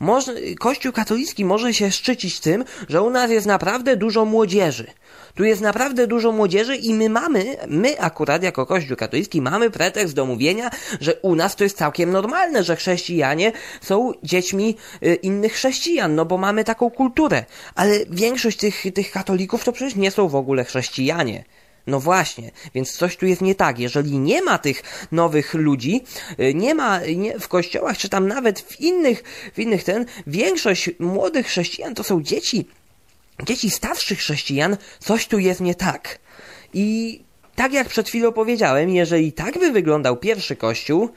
Może, 0.00 0.34
Kościół 0.60 0.92
katolicki 0.92 1.44
może 1.44 1.74
się 1.74 1.90
szczycić 1.90 2.40
tym, 2.40 2.64
że 2.88 3.02
u 3.02 3.10
nas 3.10 3.30
jest 3.30 3.46
naprawdę 3.46 3.96
dużo 3.96 4.24
młodzieży. 4.24 4.86
Tu 5.34 5.44
jest 5.44 5.60
naprawdę 5.60 6.06
dużo 6.06 6.32
młodzieży 6.32 6.76
i 6.76 6.94
my 6.94 7.10
mamy, 7.10 7.56
my 7.68 8.00
akurat 8.00 8.42
jako 8.42 8.66
Kościół 8.66 8.96
katolicki 8.96 9.42
mamy 9.42 9.70
pretekst 9.70 10.14
do 10.14 10.26
mówienia, 10.26 10.70
że 11.00 11.14
u 11.14 11.34
nas 11.34 11.56
to 11.56 11.64
jest 11.64 11.76
całkiem 11.76 12.10
normalne, 12.10 12.64
że 12.64 12.76
chrześcijanie 12.76 13.52
są 13.80 14.12
dziećmi 14.22 14.76
y, 15.02 15.14
innych 15.14 15.52
chrześcijan, 15.52 16.14
no 16.14 16.24
bo 16.24 16.38
mamy 16.38 16.64
taką 16.64 16.90
kulturę. 16.90 17.44
Ale 17.74 17.98
większość 18.10 18.56
tych, 18.58 18.84
tych 18.94 19.10
katolików 19.10 19.64
to 19.64 19.72
przecież 19.72 19.94
nie 19.94 20.10
są 20.10 20.28
w 20.28 20.36
ogóle 20.36 20.64
chrześcijanie. 20.64 21.44
No 21.86 22.00
właśnie, 22.00 22.50
więc 22.74 22.92
coś 22.92 23.16
tu 23.16 23.26
jest 23.26 23.40
nie 23.40 23.54
tak. 23.54 23.78
Jeżeli 23.78 24.18
nie 24.18 24.42
ma 24.42 24.58
tych 24.58 24.82
nowych 25.12 25.54
ludzi, 25.54 26.04
y, 26.40 26.54
nie 26.54 26.74
ma 26.74 27.00
nie, 27.00 27.38
w 27.38 27.48
kościołach, 27.48 27.98
czy 27.98 28.08
tam 28.08 28.28
nawet 28.28 28.60
w 28.60 28.80
innych, 28.80 29.22
w 29.54 29.58
innych 29.58 29.84
ten, 29.84 30.06
większość 30.26 30.90
młodych 30.98 31.46
chrześcijan 31.46 31.94
to 31.94 32.04
są 32.04 32.22
dzieci, 32.22 32.68
dzieci 33.46 33.70
starszych 33.70 34.18
chrześcijan, 34.18 34.76
coś 34.98 35.26
tu 35.26 35.38
jest 35.38 35.60
nie 35.60 35.74
tak. 35.74 36.18
I 36.74 37.20
tak 37.56 37.72
jak 37.72 37.88
przed 37.88 38.08
chwilą 38.08 38.32
powiedziałem, 38.32 38.90
jeżeli 38.90 39.32
tak 39.32 39.58
by 39.58 39.70
wyglądał 39.70 40.16
pierwszy 40.16 40.56
kościół, 40.56 41.08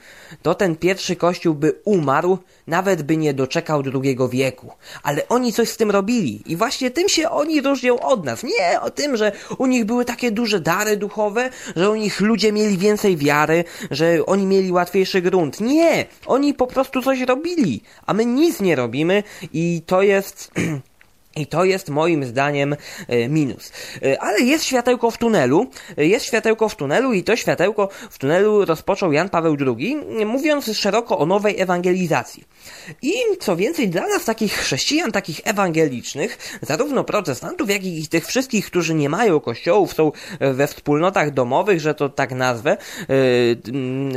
to 0.42 0.54
ten 0.54 0.76
pierwszy 0.76 1.16
kościół 1.16 1.54
by 1.54 1.74
umarł, 1.84 2.38
nawet 2.66 3.02
by 3.02 3.16
nie 3.16 3.34
doczekał 3.34 3.82
drugiego 3.82 4.28
wieku. 4.28 4.72
Ale 5.02 5.28
oni 5.28 5.52
coś 5.52 5.68
z 5.68 5.76
tym 5.76 5.90
robili 5.90 6.42
i 6.46 6.56
właśnie 6.56 6.90
tym 6.90 7.08
się 7.08 7.30
oni 7.30 7.60
różnią 7.60 8.00
od 8.00 8.24
nas. 8.24 8.42
Nie 8.42 8.80
o 8.80 8.90
tym, 8.90 9.16
że 9.16 9.32
u 9.58 9.66
nich 9.66 9.84
były 9.84 10.04
takie 10.04 10.30
duże 10.30 10.60
dary 10.60 10.96
duchowe, 10.96 11.50
że 11.76 11.90
u 11.90 11.94
nich 11.94 12.20
ludzie 12.20 12.52
mieli 12.52 12.78
więcej 12.78 13.16
wiary, 13.16 13.64
że 13.90 14.26
oni 14.26 14.46
mieli 14.46 14.72
łatwiejszy 14.72 15.22
grunt. 15.22 15.60
Nie! 15.60 16.06
Oni 16.26 16.54
po 16.54 16.66
prostu 16.66 17.02
coś 17.02 17.20
robili, 17.20 17.82
a 18.06 18.14
my 18.14 18.26
nic 18.26 18.60
nie 18.60 18.76
robimy 18.76 19.22
i 19.52 19.82
to 19.86 20.02
jest... 20.02 20.50
I 21.36 21.46
to 21.46 21.64
jest 21.64 21.88
moim 21.88 22.24
zdaniem 22.24 22.76
e, 23.08 23.28
minus. 23.28 23.72
E, 24.02 24.22
ale 24.22 24.40
jest 24.40 24.64
światełko 24.64 25.10
w 25.10 25.18
tunelu, 25.18 25.66
e, 25.98 26.06
jest 26.06 26.26
światełko 26.26 26.68
w 26.68 26.76
tunelu 26.76 27.12
i 27.12 27.24
to 27.24 27.36
światełko 27.36 27.88
w 28.10 28.18
tunelu 28.18 28.64
rozpoczął 28.64 29.12
Jan 29.12 29.28
Paweł 29.28 29.56
II, 29.66 29.96
mówiąc 30.26 30.76
szeroko 30.76 31.18
o 31.18 31.26
nowej 31.26 31.60
ewangelizacji. 31.60 32.44
I 33.02 33.12
co 33.40 33.56
więcej, 33.56 33.88
dla 33.88 34.06
nas 34.06 34.24
takich 34.24 34.52
chrześcijan, 34.52 35.12
takich 35.12 35.40
ewangelicznych, 35.44 36.58
zarówno 36.62 37.04
protestantów, 37.04 37.70
jak 37.70 37.84
i 37.84 38.08
tych 38.08 38.26
wszystkich, 38.26 38.66
którzy 38.66 38.94
nie 38.94 39.08
mają 39.08 39.40
kościołów, 39.40 39.92
są 39.92 40.12
we 40.40 40.66
wspólnotach 40.66 41.30
domowych, 41.30 41.80
że 41.80 41.94
to 41.94 42.08
tak 42.08 42.32
nazwę, 42.32 42.76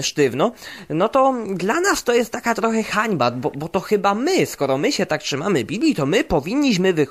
sztywno, 0.01 0.51
no 0.89 1.09
to 1.09 1.33
dla 1.55 1.79
nas 1.79 2.03
to 2.03 2.13
jest 2.13 2.31
taka 2.31 2.55
trochę 2.55 2.83
hańba, 2.83 3.31
bo, 3.31 3.51
bo 3.51 3.67
to 3.67 3.79
chyba 3.79 4.15
my, 4.15 4.45
skoro 4.45 4.77
my 4.77 4.91
się 4.91 5.05
tak 5.05 5.23
trzymamy 5.23 5.63
Biblii, 5.63 5.95
to 5.95 6.05
my 6.05 6.23
powinniśmy 6.23 6.93
wychodzić, 6.93 7.03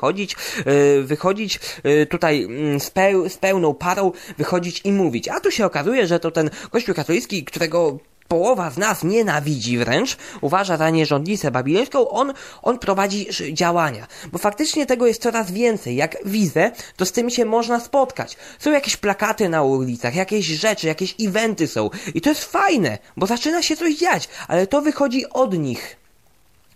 yy, 0.66 1.02
wychodzić 1.02 1.60
yy, 1.84 2.06
tutaj 2.06 2.42
mm, 2.44 2.80
z, 2.80 2.90
peł, 2.90 3.28
z 3.28 3.36
pełną 3.36 3.74
parą, 3.74 4.12
wychodzić 4.38 4.80
i 4.84 4.92
mówić. 4.92 5.28
A 5.28 5.40
tu 5.40 5.50
się 5.50 5.66
okazuje, 5.66 6.06
że 6.06 6.20
to 6.20 6.30
ten 6.30 6.50
Kościół 6.70 6.94
katolicki, 6.94 7.44
którego 7.44 7.98
połowa 8.32 8.70
z 8.70 8.78
nas 8.78 9.04
nienawidzi 9.04 9.78
wręcz, 9.78 10.16
uważa 10.40 10.76
za 10.76 10.90
nierządnicę 10.90 11.50
babilońską, 11.50 12.08
on, 12.08 12.32
on 12.62 12.78
prowadzi 12.78 13.26
działania. 13.52 14.06
Bo 14.32 14.38
faktycznie 14.38 14.86
tego 14.86 15.06
jest 15.06 15.22
coraz 15.22 15.50
więcej. 15.50 15.96
Jak 15.96 16.16
widzę, 16.24 16.72
to 16.96 17.06
z 17.06 17.12
tym 17.12 17.30
się 17.30 17.44
można 17.44 17.80
spotkać. 17.80 18.36
Są 18.58 18.72
jakieś 18.72 18.96
plakaty 18.96 19.48
na 19.48 19.62
ulicach, 19.62 20.14
jakieś 20.14 20.46
rzeczy, 20.46 20.86
jakieś 20.86 21.14
eventy 21.20 21.68
są. 21.68 21.90
I 22.14 22.20
to 22.20 22.28
jest 22.28 22.44
fajne, 22.44 22.98
bo 23.16 23.26
zaczyna 23.26 23.62
się 23.62 23.76
coś 23.76 23.96
dziać, 23.96 24.28
ale 24.48 24.66
to 24.66 24.82
wychodzi 24.82 25.30
od 25.30 25.58
nich. 25.58 25.96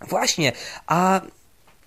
Właśnie, 0.01 0.51
a 0.87 1.21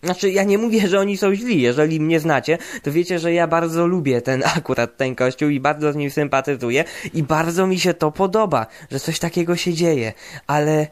znaczy, 0.03 0.31
ja 0.31 0.45
nie 0.45 0.59
mówię, 0.59 0.89
że 0.89 1.01
oni 1.01 1.17
są 1.17 1.35
źli. 1.35 1.63
Jeżeli 1.63 2.01
mnie 2.01 2.21
znacie, 2.21 2.59
to 2.83 2.93
wiecie, 2.93 3.19
że 3.19 3.33
ja 3.33 3.47
bardzo 3.47 3.87
lubię 3.87 4.23
ten 4.23 4.43
akurat 4.57 4.97
ten 4.97 5.15
kościół 5.15 5.49
i 5.49 5.61
bardzo 5.61 5.93
z 5.93 5.97
nim 5.97 6.11
sympatyzuję 6.11 6.85
i 7.15 7.23
bardzo 7.23 7.67
mi 7.67 7.81
się 7.81 7.95
to 7.95 8.13
podoba, 8.13 8.67
że 8.91 9.01
coś 9.01 9.19
takiego 9.19 9.57
się 9.57 9.75
dzieje. 9.75 10.13
Ale 10.47 10.87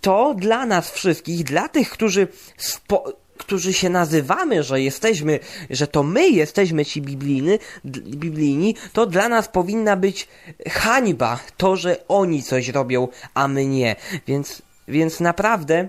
to 0.00 0.34
dla 0.38 0.66
nas 0.66 0.90
wszystkich, 0.90 1.44
dla 1.44 1.68
tych, 1.68 1.90
którzy 1.90 2.28
spo 2.56 3.20
którzy 3.38 3.72
się 3.72 3.88
nazywamy, 3.88 4.62
że 4.62 4.80
jesteśmy, 4.80 5.38
że 5.70 5.86
to 5.86 6.02
my 6.02 6.28
jesteśmy 6.28 6.84
ci 6.84 7.02
biblijny, 7.02 7.58
biblijni, 7.84 8.74
to 8.92 9.06
dla 9.06 9.28
nas 9.28 9.48
powinna 9.48 9.96
być 9.96 10.28
hańba 10.68 11.38
to, 11.56 11.76
że 11.76 11.96
oni 12.08 12.42
coś 12.42 12.68
robią, 12.68 13.08
a 13.34 13.48
my 13.48 13.66
nie. 13.66 13.96
Więc, 14.26 14.62
więc 14.88 15.20
naprawdę 15.20 15.88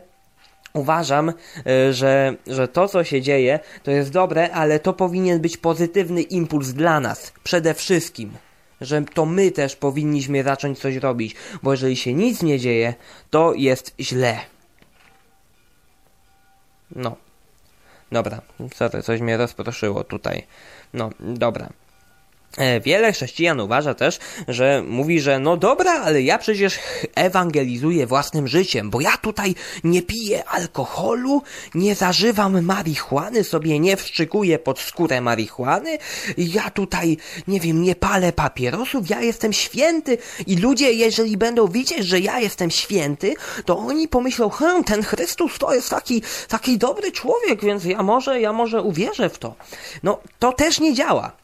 Uważam, 0.73 1.29
e, 1.29 1.93
że, 1.93 2.35
że 2.47 2.67
to, 2.67 2.87
co 2.87 3.03
się 3.03 3.21
dzieje, 3.21 3.59
to 3.83 3.91
jest 3.91 4.11
dobre, 4.11 4.51
ale 4.51 4.79
to 4.79 4.93
powinien 4.93 5.39
być 5.39 5.57
pozytywny 5.57 6.21
impuls 6.21 6.67
dla 6.69 6.99
nas, 6.99 7.33
przede 7.43 7.73
wszystkim. 7.73 8.31
Że 8.81 9.01
to 9.01 9.25
my 9.25 9.51
też 9.51 9.75
powinniśmy 9.75 10.43
zacząć 10.43 10.79
coś 10.79 10.95
robić, 10.95 11.35
bo 11.63 11.71
jeżeli 11.71 11.95
się 11.95 12.13
nic 12.13 12.43
nie 12.43 12.59
dzieje, 12.59 12.93
to 13.29 13.53
jest 13.53 13.95
źle. 13.99 14.39
No. 16.95 17.15
Dobra, 18.11 18.41
sorry, 18.75 19.03
coś 19.03 19.21
mnie 19.21 19.37
rozproszyło 19.37 20.03
tutaj. 20.03 20.47
No, 20.93 21.09
dobra. 21.19 21.69
E, 22.57 22.79
wiele 22.79 23.13
chrześcijan 23.13 23.59
uważa 23.59 23.93
też, 23.93 24.19
że 24.47 24.83
mówi, 24.87 25.21
że 25.21 25.39
no 25.39 25.57
dobra, 25.57 25.91
ale 25.91 26.21
ja 26.21 26.37
przecież 26.37 26.79
ewangelizuję 27.15 28.07
własnym 28.07 28.47
życiem, 28.47 28.89
bo 28.89 29.01
ja 29.01 29.17
tutaj 29.17 29.55
nie 29.83 30.01
piję 30.01 30.49
alkoholu, 30.49 31.41
nie 31.75 31.95
zażywam 31.95 32.61
marihuany, 32.61 33.43
sobie 33.43 33.79
nie 33.79 33.97
wszczykuję 33.97 34.59
pod 34.59 34.79
skórę 34.79 35.21
marihuany, 35.21 35.97
ja 36.37 36.69
tutaj, 36.69 37.17
nie 37.47 37.59
wiem, 37.59 37.83
nie 37.83 37.95
palę 37.95 38.33
papierosów, 38.33 39.09
ja 39.09 39.21
jestem 39.21 39.53
święty 39.53 40.17
i 40.47 40.55
ludzie, 40.55 40.91
jeżeli 40.91 41.37
będą 41.37 41.67
widzieć, 41.67 42.05
że 42.05 42.19
ja 42.19 42.39
jestem 42.39 42.71
święty, 42.71 43.33
to 43.65 43.77
oni 43.77 44.07
pomyślą, 44.07 44.49
hm, 44.49 44.83
ten 44.83 45.03
Chrystus 45.03 45.57
to 45.57 45.73
jest 45.73 45.89
taki, 45.89 46.21
taki 46.47 46.77
dobry 46.77 47.11
człowiek, 47.11 47.61
więc 47.63 47.85
ja 47.85 48.03
może, 48.03 48.41
ja 48.41 48.53
może 48.53 48.81
uwierzę 48.81 49.29
w 49.29 49.37
to. 49.37 49.55
No, 50.03 50.19
to 50.39 50.53
też 50.53 50.79
nie 50.79 50.93
działa. 50.93 51.41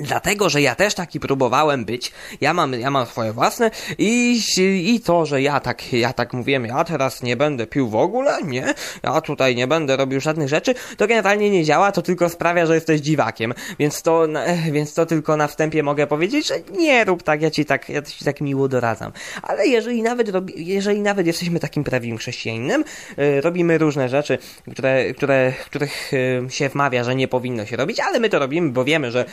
Dlatego, 0.00 0.48
że 0.48 0.62
ja 0.62 0.74
też 0.74 0.94
taki 0.94 1.20
próbowałem 1.20 1.84
być. 1.84 2.12
Ja 2.40 2.54
mam, 2.54 2.72
ja 2.72 2.90
mam 2.90 3.06
swoje 3.06 3.32
własne 3.32 3.70
i, 3.98 4.40
i 4.84 5.00
to, 5.00 5.26
że 5.26 5.42
ja 5.42 5.60
tak, 5.60 5.92
ja 5.92 6.12
tak 6.12 6.32
mówiłem, 6.32 6.66
ja 6.66 6.84
teraz 6.84 7.22
nie 7.22 7.36
będę 7.36 7.66
pił 7.66 7.88
w 7.88 7.94
ogóle, 7.94 8.42
nie, 8.42 8.74
ja 9.02 9.20
tutaj 9.20 9.56
nie 9.56 9.66
będę 9.66 9.96
robił 9.96 10.20
żadnych 10.20 10.48
rzeczy, 10.48 10.74
to 10.96 11.06
generalnie 11.06 11.50
nie 11.50 11.64
działa, 11.64 11.92
to 11.92 12.02
tylko 12.02 12.28
sprawia, 12.28 12.66
że 12.66 12.74
jesteś 12.74 13.00
dziwakiem. 13.00 13.54
Więc 13.78 14.02
to, 14.02 14.26
więc 14.72 14.94
to 14.94 15.06
tylko 15.06 15.36
na 15.36 15.48
wstępie 15.48 15.82
mogę 15.82 16.06
powiedzieć, 16.06 16.48
że 16.48 16.54
nie 16.78 17.04
rób 17.04 17.22
tak, 17.22 17.42
ja 17.42 17.50
ci 17.50 17.64
tak, 17.64 17.88
ja 17.88 18.02
ci 18.02 18.24
tak 18.24 18.40
miło 18.40 18.68
doradzam. 18.68 19.12
Ale 19.42 19.66
jeżeli 19.66 20.02
nawet, 20.02 20.28
robi, 20.28 20.66
jeżeli 20.66 21.00
nawet 21.00 21.26
jesteśmy 21.26 21.60
takim 21.60 21.84
prawdziwym 21.84 22.18
chrześcijaninem, 22.18 22.84
yy, 23.16 23.40
robimy 23.40 23.78
różne 23.78 24.08
rzeczy, 24.08 24.38
które, 24.72 25.14
które, 25.14 25.52
których 25.66 26.12
yy, 26.12 26.50
się 26.50 26.68
wmawia, 26.68 27.04
że 27.04 27.14
nie 27.14 27.28
powinno 27.28 27.66
się 27.66 27.76
robić, 27.76 28.00
ale 28.00 28.20
my 28.20 28.28
to 28.28 28.38
robimy, 28.38 28.70
bo 28.70 28.84
wiemy, 28.84 29.10
że, 29.10 29.24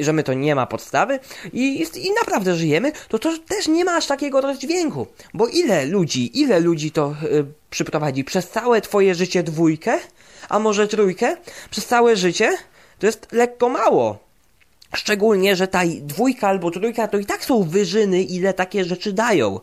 że 0.00 0.09
my 0.12 0.22
to 0.22 0.34
nie 0.34 0.54
ma 0.54 0.66
podstawy 0.66 1.18
i, 1.52 1.86
i 1.96 2.10
naprawdę 2.20 2.54
żyjemy, 2.54 2.92
to 3.08 3.18
to 3.18 3.38
też 3.48 3.68
nie 3.68 3.84
ma 3.84 3.96
aż 3.96 4.06
takiego 4.06 4.40
rozdźwięku. 4.40 5.06
Bo 5.34 5.46
ile 5.46 5.86
ludzi, 5.86 6.40
ile 6.40 6.60
ludzi 6.60 6.90
to 6.90 7.14
y, 7.22 7.44
przyprowadzi? 7.70 8.24
Przez 8.24 8.48
całe 8.48 8.80
twoje 8.80 9.14
życie 9.14 9.42
dwójkę? 9.42 9.98
A 10.48 10.58
może 10.58 10.88
trójkę? 10.88 11.36
Przez 11.70 11.86
całe 11.86 12.16
życie? 12.16 12.56
To 12.98 13.06
jest 13.06 13.32
lekko 13.32 13.68
mało. 13.68 14.18
Szczególnie, 14.94 15.56
że 15.56 15.68
ta 15.68 15.80
dwójka 16.00 16.48
albo 16.48 16.70
trójka 16.70 17.08
to 17.08 17.18
i 17.18 17.26
tak 17.26 17.44
są 17.44 17.62
wyżyny, 17.62 18.22
ile 18.22 18.54
takie 18.54 18.84
rzeczy 18.84 19.12
dają 19.12 19.60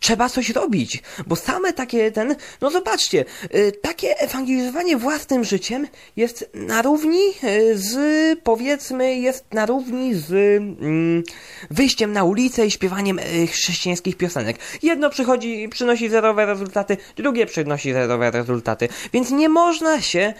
trzeba 0.00 0.28
coś 0.28 0.50
robić, 0.50 1.02
bo 1.26 1.36
same 1.36 1.72
takie 1.72 2.12
ten, 2.12 2.36
no 2.60 2.70
zobaczcie, 2.70 3.24
y, 3.54 3.72
takie 3.82 4.18
ewangelizowanie 4.18 4.96
własnym 4.96 5.44
życiem 5.44 5.86
jest 6.16 6.50
na 6.54 6.82
równi 6.82 7.20
y, 7.44 7.78
z, 7.78 7.98
powiedzmy, 8.42 9.14
jest 9.14 9.44
na 9.52 9.66
równi 9.66 10.14
z 10.14 10.32
mm, 10.80 11.22
wyjściem 11.70 12.12
na 12.12 12.24
ulicę 12.24 12.66
i 12.66 12.70
śpiewaniem 12.70 13.18
y, 13.18 13.46
chrześcijańskich 13.46 14.16
piosenek. 14.16 14.56
Jedno 14.82 15.10
przychodzi, 15.10 15.68
przynosi 15.68 16.08
zerowe 16.08 16.46
rezultaty, 16.46 16.96
drugie 17.16 17.46
przynosi 17.46 17.92
zerowe 17.92 18.30
rezultaty, 18.30 18.88
więc 19.12 19.30
nie 19.30 19.48
można 19.48 20.00
się 20.00 20.34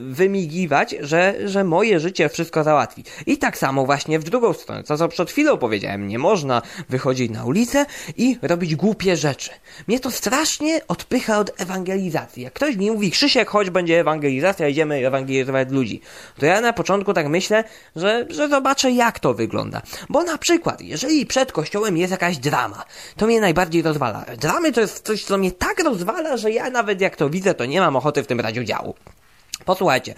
wymigiwać, 0.00 0.94
że, 1.00 1.34
że 1.44 1.64
moje 1.64 2.00
życie 2.00 2.28
wszystko 2.28 2.64
załatwi. 2.64 3.04
I 3.26 3.38
tak 3.38 3.58
samo 3.58 3.86
właśnie 3.86 4.18
w 4.18 4.24
drugą 4.24 4.52
stronę, 4.52 4.82
co 4.82 5.08
przed 5.08 5.30
chwilą 5.30 5.56
powiedziałem, 5.56 6.08
nie 6.08 6.18
można 6.18 6.62
wychodzić 6.88 7.30
na 7.30 7.44
ulicę 7.44 7.86
i 8.16 8.38
robić 8.42 8.76
głupie 8.76 8.87
głupie 8.88 9.16
rzeczy. 9.16 9.50
Mnie 9.88 10.00
to 10.00 10.10
strasznie 10.10 10.80
odpycha 10.88 11.38
od 11.38 11.60
ewangelizacji. 11.60 12.42
Jak 12.42 12.52
ktoś 12.52 12.76
mi 12.76 12.90
mówi, 12.90 13.10
Krzysiek, 13.10 13.50
chodź, 13.50 13.70
będzie 13.70 14.00
ewangelizacja, 14.00 14.68
idziemy 14.68 15.06
ewangelizować 15.06 15.70
ludzi, 15.70 16.00
to 16.38 16.46
ja 16.46 16.60
na 16.60 16.72
początku 16.72 17.14
tak 17.14 17.28
myślę, 17.28 17.64
że, 17.96 18.26
że 18.30 18.48
zobaczę, 18.48 18.90
jak 18.90 19.20
to 19.20 19.34
wygląda. 19.34 19.82
Bo 20.08 20.22
na 20.22 20.38
przykład, 20.38 20.80
jeżeli 20.80 21.26
przed 21.26 21.52
kościołem 21.52 21.96
jest 21.96 22.10
jakaś 22.10 22.36
drama, 22.36 22.84
to 23.16 23.26
mnie 23.26 23.40
najbardziej 23.40 23.82
rozwala. 23.82 24.24
Dramy 24.40 24.72
to 24.72 24.80
jest 24.80 25.06
coś, 25.06 25.24
co 25.24 25.38
mnie 25.38 25.52
tak 25.52 25.84
rozwala, 25.84 26.36
że 26.36 26.50
ja 26.50 26.70
nawet 26.70 27.00
jak 27.00 27.16
to 27.16 27.30
widzę, 27.30 27.54
to 27.54 27.64
nie 27.64 27.80
mam 27.80 27.96
ochoty 27.96 28.22
w 28.22 28.26
tym 28.26 28.38
brać 28.38 28.58
udziału. 28.58 28.94
Posłuchajcie, 29.68 30.14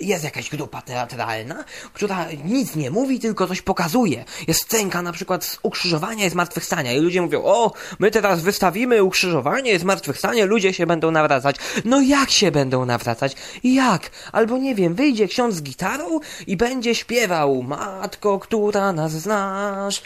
jest 0.00 0.24
jakaś 0.24 0.50
grupa 0.50 0.82
teatralna, 0.82 1.64
która 1.92 2.26
nic 2.44 2.76
nie 2.76 2.90
mówi, 2.90 3.20
tylko 3.20 3.46
coś 3.46 3.62
pokazuje. 3.62 4.24
Jest 4.48 4.62
scenka 4.62 5.02
na 5.02 5.12
przykład 5.12 5.44
z 5.44 5.58
ukrzyżowania 5.62 6.26
i 6.26 6.30
zmartwychwstania 6.30 6.92
i 6.92 7.00
ludzie 7.00 7.22
mówią, 7.22 7.42
o, 7.44 7.72
my 7.98 8.10
teraz 8.10 8.40
wystawimy 8.40 9.02
ukrzyżowanie 9.02 9.72
i 9.72 9.78
zmartwychwstanie, 9.78 10.46
ludzie 10.46 10.72
się 10.72 10.86
będą 10.86 11.10
nawracać. 11.10 11.56
No 11.84 12.00
jak 12.00 12.30
się 12.30 12.50
będą 12.50 12.84
nawracać? 12.84 13.36
Jak? 13.64 14.10
Albo 14.32 14.58
nie 14.58 14.74
wiem, 14.74 14.94
wyjdzie 14.94 15.28
ksiądz 15.28 15.54
z 15.54 15.62
gitarą 15.62 16.20
i 16.46 16.56
będzie 16.56 16.94
śpiewał, 16.94 17.62
matko, 17.62 18.38
która 18.38 18.92
nas 18.92 19.12
znasz, 19.12 20.02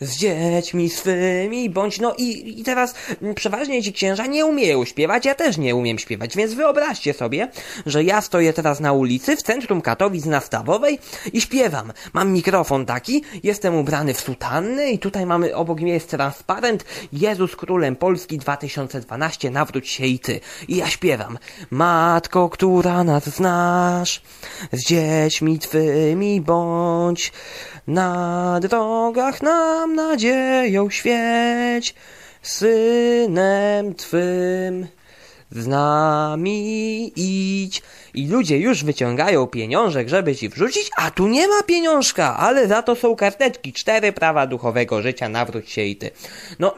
z 0.00 0.16
dziećmi 0.16 0.90
swymi, 0.90 1.70
bądź 1.70 2.00
no 2.00 2.14
i, 2.18 2.60
i 2.60 2.64
teraz 2.64 2.94
przeważnie 3.34 3.82
ci 3.82 3.92
księża 3.92 4.26
nie 4.26 4.46
umieją 4.46 4.84
śpiewać, 4.84 5.24
ja 5.24 5.34
też 5.34 5.58
nie 5.58 5.74
umiem 5.74 5.98
śpiewać, 5.98 6.36
więc 6.36 6.54
wyobraźcie 6.54 7.14
sobie, 7.14 7.48
że 7.86 8.04
ja 8.04 8.20
stoję 8.20 8.52
teraz 8.52 8.80
na 8.80 8.92
ulicy 8.92 9.36
w 9.36 9.42
centrum 9.42 9.80
Katowic 9.80 10.24
na 10.24 10.40
Stawowej 10.40 10.98
i 11.32 11.40
śpiewam. 11.40 11.92
Mam 12.12 12.32
mikrofon 12.32 12.86
taki, 12.86 13.22
jestem 13.42 13.74
ubrany 13.74 14.14
w 14.14 14.20
sutanny 14.20 14.90
i 14.90 14.98
tutaj 14.98 15.26
mamy 15.26 15.56
obok 15.56 15.80
mnie 15.80 15.92
jest 15.92 16.10
transparent 16.10 16.84
Jezus 17.12 17.56
Królem 17.56 17.96
Polski 17.96 18.38
2012, 18.38 19.50
nawróć 19.50 19.88
się 19.88 20.06
i 20.06 20.18
ty. 20.18 20.40
I 20.68 20.76
ja 20.76 20.88
śpiewam. 20.88 21.38
Matko, 21.70 22.48
która 22.48 23.04
nas 23.04 23.28
znasz, 23.28 24.22
z 24.72 24.84
dziećmi 24.84 25.58
twymi 25.58 26.40
bądź, 26.40 27.32
na 27.88 28.60
drogach 28.60 29.42
nam 29.78 29.94
nadzieją 29.94 30.90
świeć, 30.90 31.94
synem 32.42 33.94
twym 33.94 34.86
z 35.50 35.66
nami 35.66 37.12
idź. 37.16 37.82
I 38.14 38.28
ludzie 38.28 38.58
już 38.58 38.84
wyciągają 38.84 39.46
pieniążek, 39.46 40.08
żeby 40.08 40.36
ci 40.36 40.48
wrzucić, 40.48 40.90
a 40.96 41.10
tu 41.10 41.28
nie 41.28 41.48
ma 41.48 41.62
pieniążka, 41.62 42.36
ale 42.36 42.68
za 42.68 42.82
to 42.82 42.96
są 42.96 43.16
karteczki. 43.16 43.72
Cztery 43.72 44.12
prawa 44.12 44.46
duchowego 44.46 45.02
życia, 45.02 45.28
nawróć 45.28 45.70
się 45.70 45.82
i 45.82 45.96
ty. 45.96 46.10
No, 46.58 46.74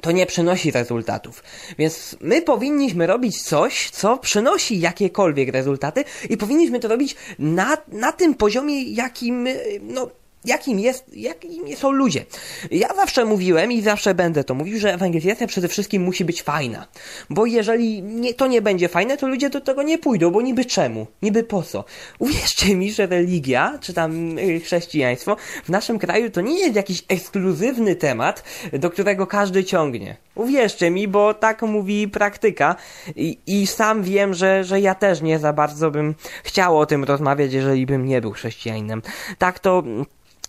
to 0.00 0.12
nie 0.12 0.26
przynosi 0.26 0.70
rezultatów. 0.70 1.42
Więc 1.78 2.16
my 2.20 2.42
powinniśmy 2.42 3.06
robić 3.06 3.42
coś, 3.42 3.90
co 3.90 4.18
przynosi 4.18 4.80
jakiekolwiek 4.80 5.48
rezultaty 5.48 6.04
i 6.30 6.36
powinniśmy 6.36 6.80
to 6.80 6.88
robić 6.88 7.16
na, 7.38 7.76
na 7.88 8.12
tym 8.12 8.34
poziomie, 8.34 8.82
jakim, 8.82 9.48
no, 9.82 10.10
jakim, 10.44 10.80
jest, 10.80 11.16
jakim 11.16 11.76
są 11.76 11.90
ludzie. 11.90 12.24
Ja 12.70 12.88
zawsze 12.94 13.24
mówiłem 13.24 13.72
i 13.72 13.82
zawsze 13.82 14.14
będę 14.14 14.44
to 14.44 14.54
mówił, 14.54 14.78
że 14.78 14.94
ewangelizacja 14.94 15.46
przede 15.46 15.68
wszystkim 15.68 16.02
musi 16.02 16.24
być 16.24 16.42
fajna. 16.42 16.86
Bo 17.30 17.46
jeżeli 17.46 18.02
nie, 18.02 18.34
to 18.34 18.46
nie 18.46 18.62
będzie 18.62 18.88
fajne, 18.88 19.16
to 19.16 19.28
ludzie 19.28 19.50
do 19.50 19.60
tego 19.60 19.82
nie 19.82 19.98
pójdą, 19.98 20.30
bo 20.30 20.42
niby 20.42 20.64
czemu? 20.64 21.06
Niby 21.22 21.42
po 21.42 21.62
co? 21.62 21.84
Uwierzcie 22.18 22.76
mi, 22.76 22.92
że 22.92 23.06
religia, 23.06 23.78
czy 23.80 23.94
tam 23.94 24.38
y, 24.38 24.60
chrześcijaństwo 24.60 25.36
w 25.64 25.68
naszym 25.68 25.98
kraju 25.98 26.30
to 26.30 26.40
nie 26.40 26.58
jest 26.60 26.76
jakiś 26.76 27.02
ekskluzywny 27.08 27.96
temat, 27.96 28.44
do 28.72 28.90
którego 28.90 29.26
każdy 29.26 29.64
ciągnie. 29.64 30.16
Uwierzcie 30.34 30.90
mi, 30.90 31.08
bo 31.08 31.34
tak 31.34 31.62
mówi 31.62 32.08
praktyka 32.08 32.76
i, 33.16 33.38
i 33.46 33.66
sam 33.66 34.02
wiem, 34.02 34.34
że, 34.34 34.64
że 34.64 34.80
ja 34.80 34.94
też 34.94 35.20
nie 35.20 35.38
za 35.38 35.52
bardzo 35.52 35.90
bym 35.90 36.14
chciał 36.44 36.78
o 36.78 36.86
tym 36.86 37.04
rozmawiać, 37.04 37.52
jeżeli 37.52 37.86
bym 37.86 38.06
nie 38.06 38.20
był 38.20 38.32
chrześcijaninem. 38.32 39.02
Tak 39.38 39.58
to 39.58 39.82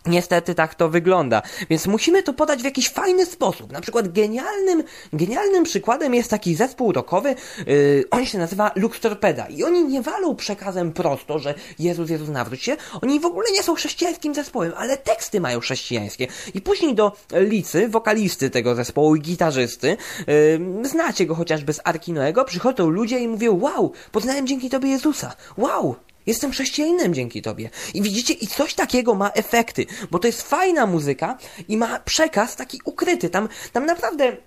Niestety 0.05 0.55
tak 0.55 0.75
to 0.75 0.89
wygląda, 0.89 1.41
więc 1.69 1.87
musimy 1.87 2.23
to 2.23 2.33
podać 2.33 2.61
w 2.61 2.65
jakiś 2.65 2.89
fajny 2.89 3.25
sposób. 3.25 3.71
Na 3.71 3.81
przykład 3.81 4.11
genialnym, 4.11 4.83
genialnym 5.13 5.63
przykładem 5.63 6.13
jest 6.13 6.29
taki 6.29 6.55
zespół 6.55 6.91
rockowy, 6.91 7.35
yy, 7.67 8.03
on 8.11 8.25
się 8.25 8.37
nazywa 8.37 8.71
Lux 8.75 8.99
Torpeda 8.99 9.47
i 9.47 9.63
oni 9.63 9.85
nie 9.85 10.01
walą 10.01 10.35
przekazem 10.35 10.93
prosto, 10.93 11.39
że 11.39 11.53
Jezus, 11.79 12.09
Jezus 12.09 12.29
nawróć 12.29 12.63
się. 12.63 12.77
Oni 13.01 13.19
w 13.19 13.25
ogóle 13.25 13.51
nie 13.51 13.63
są 13.63 13.75
chrześcijańskim 13.75 14.35
zespołem, 14.35 14.73
ale 14.77 14.97
teksty 14.97 15.41
mają 15.41 15.59
chrześcijańskie. 15.59 16.27
I 16.53 16.61
później 16.61 16.95
do 16.95 17.11
Licy, 17.31 17.87
wokalisty 17.87 18.49
tego 18.49 18.75
zespołu 18.75 19.15
i 19.15 19.21
gitarzysty, 19.21 19.97
yy, 20.27 20.89
znacie 20.89 21.25
go 21.25 21.35
chociażby 21.35 21.73
z 21.73 21.81
Arkinoego, 21.83 22.45
przychodzą 22.45 22.89
ludzie 22.89 23.19
i 23.19 23.27
mówią, 23.27 23.59
wow, 23.61 23.91
poznałem 24.11 24.47
dzięki 24.47 24.69
Tobie 24.69 24.89
Jezusa. 24.89 25.35
Wow, 25.57 25.95
Jestem 26.25 26.51
chrześcijaninem 26.51 27.13
dzięki 27.13 27.41
tobie. 27.41 27.69
I 27.93 28.01
widzicie, 28.01 28.33
i 28.33 28.47
coś 28.47 28.73
takiego 28.73 29.15
ma 29.15 29.29
efekty, 29.29 29.85
bo 30.11 30.19
to 30.19 30.27
jest 30.27 30.41
fajna 30.41 30.85
muzyka 30.85 31.37
i 31.67 31.77
ma 31.77 31.99
przekaz 31.99 32.55
taki 32.55 32.81
ukryty. 32.85 33.29
Tam, 33.29 33.49
tam 33.73 33.85
naprawdę 33.85 34.37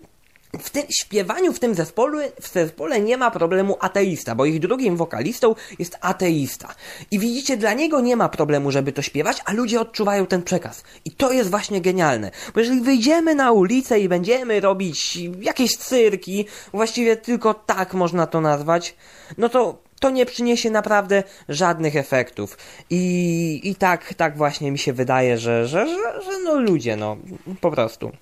w 0.59 0.71
tym 0.71 0.83
śpiewaniu 0.91 1.53
w 1.53 1.59
tym 1.59 1.75
zespole, 1.75 2.31
w 2.41 2.53
zespole 2.53 3.01
nie 3.01 3.17
ma 3.17 3.31
problemu 3.31 3.77
ateista, 3.81 4.35
bo 4.35 4.45
ich 4.45 4.61
drugim 4.61 4.97
wokalistą 4.97 5.55
jest 5.79 5.99
ateista. 6.01 6.75
I 7.11 7.19
widzicie, 7.19 7.57
dla 7.57 7.73
niego 7.73 8.01
nie 8.01 8.17
ma 8.17 8.29
problemu, 8.29 8.71
żeby 8.71 8.93
to 8.93 9.03
śpiewać, 9.03 9.43
a 9.45 9.53
ludzie 9.53 9.81
odczuwają 9.81 10.27
ten 10.27 10.43
przekaz. 10.43 10.85
I 11.05 11.11
to 11.11 11.33
jest 11.33 11.51
właśnie 11.51 11.81
genialne. 11.81 12.31
Bo 12.55 12.61
jeżeli 12.61 12.81
wyjdziemy 12.81 13.35
na 13.35 13.53
ulicę 13.53 14.01
i 14.01 14.09
będziemy 14.09 14.61
robić 14.61 15.19
jakieś 15.41 15.77
cyrki, 15.77 16.47
właściwie 16.73 17.17
tylko 17.17 17.55
tak 17.55 17.95
można 17.95 18.27
to 18.27 18.41
nazwać, 18.41 18.95
no 19.39 19.49
to 19.49 19.86
to 20.01 20.11
nie 20.11 20.27
przyniesie 20.27 20.71
naprawdę 20.71 21.23
żadnych 21.49 21.97
efektów. 21.97 22.59
I, 22.91 23.61
i 23.65 23.75
tak, 23.75 24.15
tak 24.15 24.37
właśnie 24.37 24.71
mi 24.71 24.79
się 24.79 24.93
wydaje, 24.93 25.39
że, 25.39 25.67
że, 25.67 25.87
że, 25.87 26.23
że 26.23 26.39
no 26.45 26.61
ludzie, 26.61 26.97
no 26.97 27.17
po 27.61 27.71
prostu. 27.71 28.13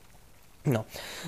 No, 0.66 0.84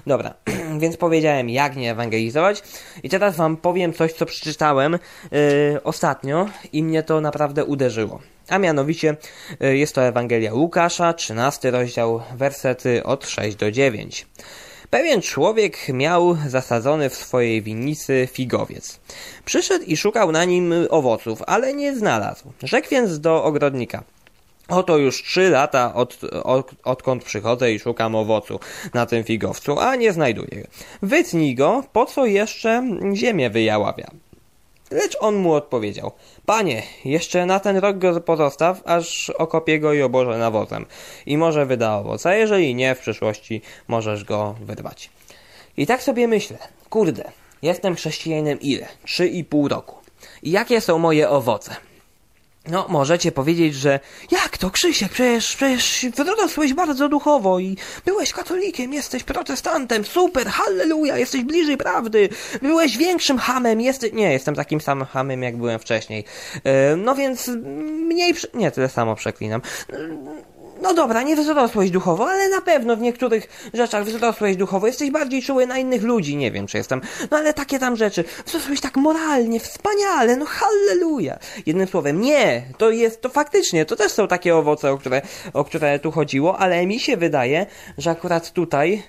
dobra, 0.06 0.34
więc 0.82 0.96
powiedziałem 0.96 1.50
jak 1.50 1.76
nie 1.76 1.90
ewangelizować 1.90 2.62
i 3.02 3.08
teraz 3.08 3.36
wam 3.36 3.56
powiem 3.56 3.92
coś, 3.92 4.12
co 4.12 4.26
przeczytałem 4.26 4.92
yy, 4.92 5.82
ostatnio 5.84 6.48
i 6.72 6.82
mnie 6.82 7.02
to 7.02 7.20
naprawdę 7.20 7.64
uderzyło. 7.64 8.20
A 8.48 8.58
mianowicie 8.58 9.16
yy, 9.60 9.76
jest 9.76 9.94
to 9.94 10.02
Ewangelia 10.02 10.54
Łukasza, 10.54 11.12
13 11.12 11.70
rozdział, 11.70 12.22
wersety 12.34 13.04
od 13.04 13.26
6 13.26 13.56
do 13.56 13.70
9. 13.70 14.26
Pewien 14.90 15.22
człowiek 15.22 15.88
miał 15.88 16.36
zasadzony 16.48 17.10
w 17.10 17.14
swojej 17.14 17.62
winnicy 17.62 18.28
figowiec. 18.32 19.00
Przyszedł 19.44 19.84
i 19.84 19.96
szukał 19.96 20.32
na 20.32 20.44
nim 20.44 20.74
owoców, 20.90 21.42
ale 21.46 21.74
nie 21.74 21.96
znalazł. 21.96 22.52
Rzekł 22.62 22.88
więc 22.90 23.20
do 23.20 23.44
ogrodnika. 23.44 24.02
Oto 24.68 24.98
już 24.98 25.22
trzy 25.22 25.50
lata 25.50 25.94
od, 25.94 26.18
od, 26.42 26.70
odkąd 26.84 27.24
przychodzę 27.24 27.72
i 27.72 27.78
szukam 27.78 28.14
owocu 28.14 28.60
na 28.94 29.06
tym 29.06 29.24
figowcu, 29.24 29.78
a 29.78 29.96
nie 29.96 30.12
znajduję. 30.12 30.66
Wytnij 31.02 31.54
go, 31.54 31.82
po 31.92 32.06
co 32.06 32.26
jeszcze 32.26 32.82
ziemię 33.14 33.50
wyjaławia. 33.50 34.10
Lecz 34.90 35.16
on 35.20 35.34
mu 35.34 35.52
odpowiedział, 35.52 36.12
panie, 36.46 36.82
jeszcze 37.04 37.46
na 37.46 37.60
ten 37.60 37.76
rok 37.76 37.98
go 37.98 38.20
pozostaw, 38.20 38.82
aż 38.84 39.30
okopię 39.30 39.80
go 39.80 39.92
i 39.92 40.02
obożę 40.02 40.38
nawozem. 40.38 40.86
I 41.26 41.38
może 41.38 41.66
wyda 41.66 41.96
owoc, 41.96 42.26
a 42.26 42.34
jeżeli 42.34 42.74
nie, 42.74 42.94
w 42.94 43.00
przyszłości 43.00 43.62
możesz 43.88 44.24
go 44.24 44.54
wyrwać. 44.60 45.10
I 45.76 45.86
tak 45.86 46.02
sobie 46.02 46.28
myślę, 46.28 46.58
kurde, 46.90 47.24
jestem 47.62 47.94
chrześcijaninem 47.94 48.60
ile? 48.60 48.86
Trzy 49.04 49.28
i 49.28 49.44
pół 49.44 49.68
roku. 49.68 49.96
I 50.42 50.50
jakie 50.50 50.80
są 50.80 50.98
moje 50.98 51.30
owoce? 51.30 51.76
No, 52.68 52.86
możecie 52.88 53.32
powiedzieć, 53.32 53.74
że 53.74 54.00
jak 54.30 54.58
to, 54.58 54.70
Krzysiek, 54.70 55.12
przecież, 55.12 55.56
przecież 55.56 56.06
wyrosłeś 56.16 56.74
bardzo 56.74 57.08
duchowo 57.08 57.58
i 57.58 57.76
byłeś 58.04 58.32
katolikiem, 58.32 58.92
jesteś 58.92 59.22
protestantem, 59.22 60.04
super, 60.04 60.46
halleluja, 60.46 61.18
jesteś 61.18 61.44
bliżej 61.44 61.76
prawdy, 61.76 62.28
byłeś 62.62 62.96
większym 62.96 63.38
hamem, 63.38 63.80
jesteś... 63.80 64.12
Nie, 64.12 64.32
jestem 64.32 64.54
takim 64.54 64.80
samym 64.80 65.06
hamem, 65.06 65.42
jak 65.42 65.56
byłem 65.56 65.78
wcześniej. 65.78 66.24
Yy, 66.54 66.62
no 66.96 67.14
więc 67.14 67.48
mniej... 67.48 68.34
Nie, 68.54 68.70
tyle 68.70 68.88
samo 68.88 69.16
przeklinam 69.16 69.60
no 70.86 70.94
dobra, 70.94 71.22
nie 71.22 71.36
wzrosłeś 71.36 71.90
duchowo, 71.90 72.30
ale 72.30 72.48
na 72.48 72.60
pewno 72.60 72.96
w 72.96 73.00
niektórych 73.00 73.70
rzeczach 73.74 74.04
wzrosłeś 74.04 74.56
duchowo, 74.56 74.86
jesteś 74.86 75.10
bardziej 75.10 75.42
czuły 75.42 75.66
na 75.66 75.78
innych 75.78 76.02
ludzi, 76.02 76.36
nie 76.36 76.50
wiem 76.50 76.66
czy 76.66 76.78
jestem, 76.78 77.00
no 77.30 77.36
ale 77.36 77.54
takie 77.54 77.78
tam 77.78 77.96
rzeczy, 77.96 78.24
wzrosłeś 78.46 78.80
tak 78.80 78.96
moralnie, 78.96 79.60
wspaniale, 79.60 80.36
no 80.36 80.46
halleluja. 80.46 81.38
Jednym 81.66 81.86
słowem, 81.86 82.20
nie, 82.20 82.62
to 82.78 82.90
jest, 82.90 83.20
to 83.20 83.28
faktycznie, 83.28 83.84
to 83.84 83.96
też 83.96 84.12
są 84.12 84.28
takie 84.28 84.56
owoce, 84.56 84.92
o 84.92 84.98
które, 84.98 85.22
o 85.52 85.64
które 85.64 85.98
tu 85.98 86.10
chodziło, 86.10 86.58
ale 86.58 86.86
mi 86.86 87.00
się 87.00 87.16
wydaje, 87.16 87.66
że 87.98 88.10
akurat 88.10 88.52
tutaj 88.52 89.02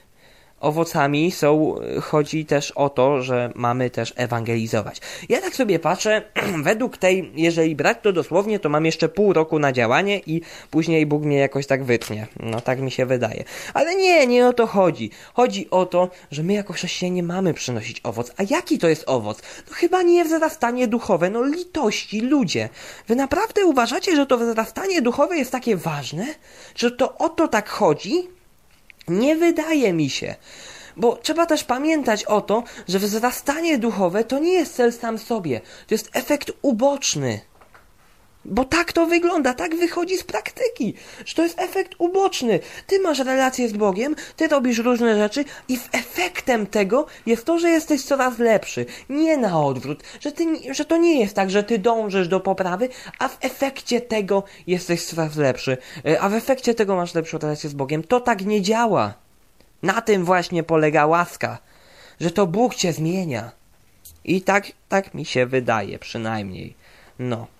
owocami 0.59 1.31
są, 1.31 1.75
chodzi 2.01 2.45
też 2.45 2.71
o 2.71 2.89
to, 2.89 3.21
że 3.21 3.51
mamy 3.55 3.89
też 3.89 4.13
ewangelizować. 4.15 5.01
Ja 5.29 5.41
tak 5.41 5.55
sobie 5.55 5.79
patrzę, 5.79 6.21
według 6.63 6.97
tej, 6.97 7.31
jeżeli 7.35 7.75
brać 7.75 7.97
to 8.01 8.13
dosłownie, 8.13 8.59
to 8.59 8.69
mam 8.69 8.85
jeszcze 8.85 9.09
pół 9.09 9.33
roku 9.33 9.59
na 9.59 9.71
działanie 9.71 10.21
i 10.25 10.41
później 10.71 11.05
Bóg 11.05 11.23
mnie 11.23 11.37
jakoś 11.37 11.67
tak 11.67 11.83
wytnie. 11.83 12.27
No 12.39 12.61
tak 12.61 12.79
mi 12.79 12.91
się 12.91 13.05
wydaje. 13.05 13.43
Ale 13.73 13.95
nie, 13.95 14.27
nie 14.27 14.47
o 14.47 14.53
to 14.53 14.67
chodzi. 14.67 15.11
Chodzi 15.33 15.69
o 15.69 15.85
to, 15.85 16.09
że 16.31 16.43
my 16.43 16.53
jako 16.53 16.73
chrześcijanie 16.73 17.23
mamy 17.23 17.53
przynosić 17.53 18.01
owoc. 18.03 18.31
A 18.37 18.43
jaki 18.49 18.79
to 18.79 18.87
jest 18.87 19.03
owoc? 19.07 19.41
No 19.69 19.73
chyba 19.75 20.01
nie 20.01 20.25
wzrastanie 20.25 20.87
duchowe, 20.87 21.29
no 21.29 21.43
litości, 21.43 22.21
ludzie. 22.21 22.69
Wy 23.07 23.15
naprawdę 23.15 23.65
uważacie, 23.65 24.15
że 24.15 24.25
to 24.25 24.37
wzrastanie 24.37 25.01
duchowe 25.01 25.37
jest 25.37 25.51
takie 25.51 25.75
ważne? 25.75 26.25
Że 26.75 26.91
to 26.91 27.17
o 27.17 27.29
to 27.29 27.47
tak 27.47 27.69
chodzi? 27.69 28.36
Nie 29.07 29.35
wydaje 29.35 29.93
mi 29.93 30.09
się. 30.09 30.35
Bo 30.97 31.15
trzeba 31.15 31.45
też 31.45 31.63
pamiętać 31.63 32.23
o 32.25 32.41
to, 32.41 32.63
że 32.87 32.99
wzrastanie 32.99 33.77
duchowe 33.77 34.23
to 34.23 34.39
nie 34.39 34.53
jest 34.53 34.75
cel 34.75 34.93
sam 34.93 35.17
sobie. 35.17 35.61
To 35.87 35.93
jest 35.93 36.09
efekt 36.13 36.51
uboczny. 36.61 37.39
Bo 38.47 38.65
tak 38.65 38.93
to 38.93 39.05
wygląda, 39.05 39.53
tak 39.53 39.75
wychodzi 39.75 40.17
z 40.17 40.23
praktyki, 40.23 40.93
że 41.25 41.35
to 41.35 41.43
jest 41.43 41.59
efekt 41.59 41.91
uboczny. 41.97 42.59
Ty 42.87 42.99
masz 42.99 43.19
relację 43.19 43.69
z 43.69 43.73
Bogiem, 43.73 44.15
ty 44.35 44.47
robisz 44.47 44.77
różne 44.77 45.17
rzeczy 45.17 45.45
i 45.67 45.79
efektem 45.91 46.67
tego 46.67 47.05
jest 47.25 47.45
to, 47.45 47.59
że 47.59 47.69
jesteś 47.69 48.03
coraz 48.03 48.39
lepszy. 48.39 48.85
Nie 49.09 49.37
na 49.37 49.61
odwrót, 49.61 50.03
że, 50.19 50.31
ty, 50.31 50.45
że 50.73 50.85
to 50.85 50.97
nie 50.97 51.19
jest 51.19 51.35
tak, 51.35 51.51
że 51.51 51.63
ty 51.63 51.79
dążysz 51.79 52.27
do 52.27 52.39
poprawy, 52.39 52.89
a 53.19 53.27
w 53.27 53.37
efekcie 53.41 54.01
tego 54.01 54.43
jesteś 54.67 55.05
coraz 55.05 55.35
lepszy. 55.35 55.77
E, 56.05 56.21
a 56.21 56.29
w 56.29 56.33
efekcie 56.33 56.73
tego 56.73 56.95
masz 56.95 57.13
lepszą 57.13 57.37
relację 57.37 57.69
z 57.69 57.73
Bogiem. 57.73 58.03
To 58.03 58.19
tak 58.19 58.45
nie 58.45 58.61
działa. 58.61 59.13
Na 59.83 60.01
tym 60.01 60.25
właśnie 60.25 60.63
polega 60.63 61.05
łaska, 61.05 61.57
że 62.19 62.31
to 62.31 62.47
Bóg 62.47 62.75
cię 62.75 62.93
zmienia. 62.93 63.51
I 64.25 64.41
tak, 64.41 64.71
tak 64.89 65.13
mi 65.13 65.25
się 65.25 65.45
wydaje, 65.45 65.99
przynajmniej. 65.99 66.73
No. 67.19 67.56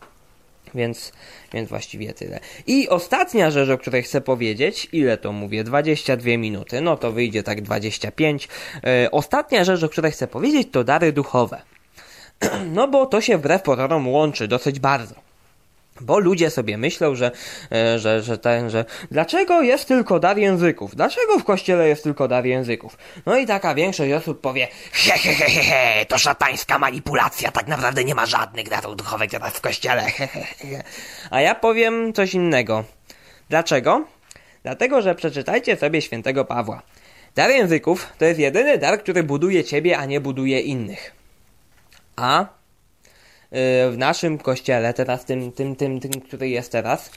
Więc, 0.78 1.12
więc 1.54 1.70
właściwie 1.70 2.14
tyle. 2.14 2.40
I 2.68 2.90
ostatnia 2.90 3.52
rzecz, 3.52 3.70
o 3.70 3.78
której 3.78 4.04
chcę 4.04 4.22
powiedzieć, 4.22 4.88
ile 4.92 5.18
to 5.18 5.32
mówię? 5.32 5.64
22 5.64 6.38
minuty, 6.38 6.82
no 6.82 6.98
to 6.98 7.12
wyjdzie 7.12 7.44
tak 7.44 7.62
25. 7.62 8.48
E, 8.84 9.12
ostatnia 9.12 9.64
rzecz, 9.64 9.84
o 9.84 9.90
której 9.90 10.12
chcę 10.12 10.28
powiedzieć, 10.28 10.68
to 10.72 10.84
dary 10.84 11.12
duchowe. 11.14 11.62
no 12.76 12.88
bo 12.88 13.06
to 13.06 13.22
się 13.22 13.38
wbrew 13.38 13.62
pozorom 13.62 14.08
łączy 14.08 14.48
dosyć 14.48 14.80
bardzo. 14.80 15.27
Bo 16.02 16.20
ludzie 16.20 16.50
sobie 16.50 16.78
myślą, 16.78 17.16
że, 17.16 17.32
e, 17.72 18.00
że, 18.00 18.22
że 18.22 18.38
ten, 18.38 18.70
że 18.70 18.86
dlaczego 19.12 19.62
jest 19.62 19.88
tylko 19.88 20.20
dar 20.20 20.38
języków? 20.38 20.96
Dlaczego 20.96 21.40
w 21.40 21.44
kościele 21.44 21.88
jest 21.88 22.04
tylko 22.04 22.28
dar 22.28 22.46
języków? 22.46 22.98
No 23.26 23.38
i 23.38 23.46
taka 23.46 23.76
większość 23.76 24.12
osób 24.12 24.42
powie, 24.42 24.68
he, 24.92 25.12
he, 25.12 25.34
he, 25.34 25.50
he, 25.50 25.62
he 25.62 26.06
to 26.06 26.18
szatańska 26.18 26.80
manipulacja, 26.80 27.52
tak 27.52 27.68
naprawdę 27.68 28.04
nie 28.04 28.16
ma 28.16 28.26
żadnych 28.26 28.70
darów 28.70 28.96
duchowych 28.96 29.32
teraz 29.32 29.54
w 29.54 29.62
kościele. 29.62 30.02
He, 30.02 30.28
he, 30.28 30.42
he. 30.42 30.84
A 31.32 31.42
ja 31.42 31.56
powiem 31.56 32.14
coś 32.14 32.34
innego. 32.34 32.84
Dlaczego? 33.50 34.06
Dlatego, 34.64 35.02
że 35.02 35.16
przeczytajcie 35.16 35.76
sobie 35.76 36.02
świętego 36.02 36.46
Pawła. 36.46 36.82
Dar 37.36 37.50
języków 37.50 38.08
to 38.18 38.26
jest 38.26 38.40
jedyny 38.40 38.78
dar, 38.78 39.00
który 39.00 39.24
buduje 39.24 39.64
ciebie, 39.64 39.98
a 39.98 40.06
nie 40.06 40.22
buduje 40.22 40.60
innych. 40.60 41.12
A 42.16 42.46
w 43.52 43.96
naszym 43.98 44.38
kościele, 44.38 44.94
teraz 44.94 45.26
tym, 45.26 45.52
tym, 45.52 45.76
tym, 45.76 46.00
tym, 46.00 46.22
który 46.22 46.50
jest 46.50 46.72
teraz, 46.72 47.12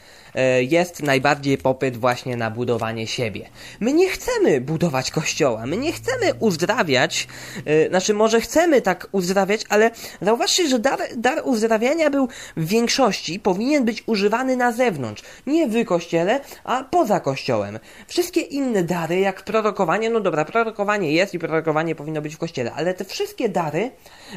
jest 0.61 1.03
najbardziej 1.03 1.59
popyt 1.59 1.97
właśnie 1.97 2.37
na 2.37 2.51
budowanie 2.51 3.07
siebie. 3.07 3.49
My 3.81 3.93
nie 3.93 4.09
chcemy 4.09 4.61
budować 4.61 5.11
kościoła, 5.11 5.67
my 5.67 5.77
nie 5.77 5.93
chcemy 5.93 6.35
uzdrawiać, 6.41 7.29
e, 7.65 7.89
znaczy 7.89 8.15
może 8.15 8.41
chcemy 8.41 8.83
tak 8.83 9.09
uzdrawiać, 9.13 9.65
ale 9.69 9.91
zauważcie, 10.23 10.69
że 10.69 10.79
dar, 10.79 10.99
dar 11.17 11.43
uzdrawiania 11.45 12.11
był 12.11 12.29
w 12.57 12.67
większości 12.67 13.41
powinien 13.41 13.85
być 13.85 14.03
używany 14.07 14.57
na 14.57 14.73
zewnątrz, 14.73 15.23
nie 15.47 15.69
w 15.69 15.85
kościele, 15.85 16.41
a 16.65 16.85
poza 16.85 17.21
kościołem. 17.21 17.79
Wszystkie 18.07 18.41
inne 18.41 18.85
dary, 18.85 19.21
jak 19.21 19.43
prorokowanie, 19.43 20.11
no 20.11 20.21
dobra, 20.21 20.45
prorokowanie 20.45 21.13
jest 21.13 21.35
i 21.35 21.39
prorokowanie 21.39 21.95
powinno 21.95 22.23
być 22.23 22.35
w 22.35 22.39
kościele, 22.39 22.73
ale 22.73 22.95
te 22.95 23.05
wszystkie 23.05 23.49
dary, 23.49 23.91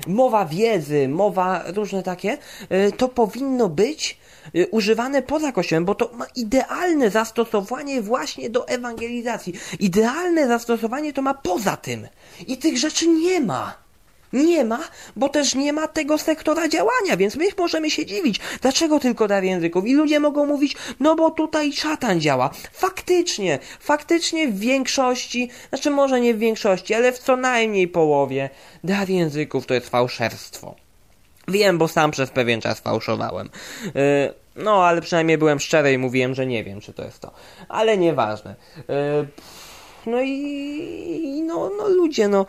mowa 0.07 0.45
wiedzy, 0.45 1.07
mowa 1.07 1.63
różne 1.67 2.03
takie, 2.03 2.37
y, 2.87 2.91
to 2.91 3.09
powinno 3.09 3.69
być 3.69 4.17
używane 4.71 5.21
poza 5.21 5.51
kościołem, 5.51 5.82
bo 5.85 5.95
to 5.95 6.11
ma 6.13 6.25
idealne 6.35 7.09
zastosowanie 7.09 8.01
właśnie 8.01 8.49
do 8.49 8.67
ewangelizacji. 8.67 9.53
Idealne 9.79 10.47
zastosowanie 10.47 11.13
to 11.13 11.21
ma 11.21 11.33
poza 11.33 11.77
tym. 11.77 12.07
I 12.47 12.57
tych 12.57 12.77
rzeczy 12.77 13.07
nie 13.07 13.41
ma. 13.41 13.83
Nie 14.33 14.65
ma, 14.65 14.79
bo 15.15 15.29
też 15.29 15.55
nie 15.55 15.73
ma 15.73 15.87
tego 15.87 16.17
sektora 16.17 16.67
działania, 16.67 17.17
więc 17.17 17.35
my 17.35 17.45
możemy 17.57 17.91
się 17.91 18.05
dziwić, 18.05 18.39
dlaczego 18.61 18.99
tylko 18.99 19.27
dar 19.27 19.43
języków. 19.43 19.87
I 19.87 19.93
ludzie 19.93 20.19
mogą 20.19 20.45
mówić, 20.45 20.75
no 20.99 21.15
bo 21.15 21.31
tutaj 21.31 21.73
szatan 21.73 22.21
działa. 22.21 22.49
Faktycznie, 22.71 23.59
faktycznie 23.79 24.47
w 24.47 24.59
większości, 24.59 25.49
znaczy 25.69 25.89
może 25.89 26.21
nie 26.21 26.33
w 26.33 26.39
większości, 26.39 26.93
ale 26.93 27.11
w 27.11 27.19
co 27.19 27.35
najmniej 27.37 27.87
połowie 27.87 28.49
dar 28.83 29.09
języków 29.09 29.65
to 29.65 29.73
jest 29.73 29.89
fałszerstwo. 29.89 30.75
Wiem, 31.47 31.77
bo 31.77 31.87
sam 31.87 32.11
przez 32.11 32.29
pewien 32.29 32.61
czas 32.61 32.79
fałszowałem. 32.79 33.49
Yy, 33.85 34.42
no, 34.55 34.85
ale 34.85 35.01
przynajmniej 35.01 35.37
byłem 35.37 35.59
szczery 35.59 35.93
i 35.93 35.97
mówiłem, 35.97 36.35
że 36.35 36.45
nie 36.45 36.63
wiem, 36.63 36.81
czy 36.81 36.93
to 36.93 37.03
jest 37.03 37.19
to. 37.19 37.31
Ale 37.69 37.97
nieważne. 37.97 38.55
Yy, 38.77 39.27
no 40.05 40.21
i 40.21 41.43
no, 41.45 41.71
no 41.77 41.87
ludzie, 41.87 42.27
no 42.27 42.45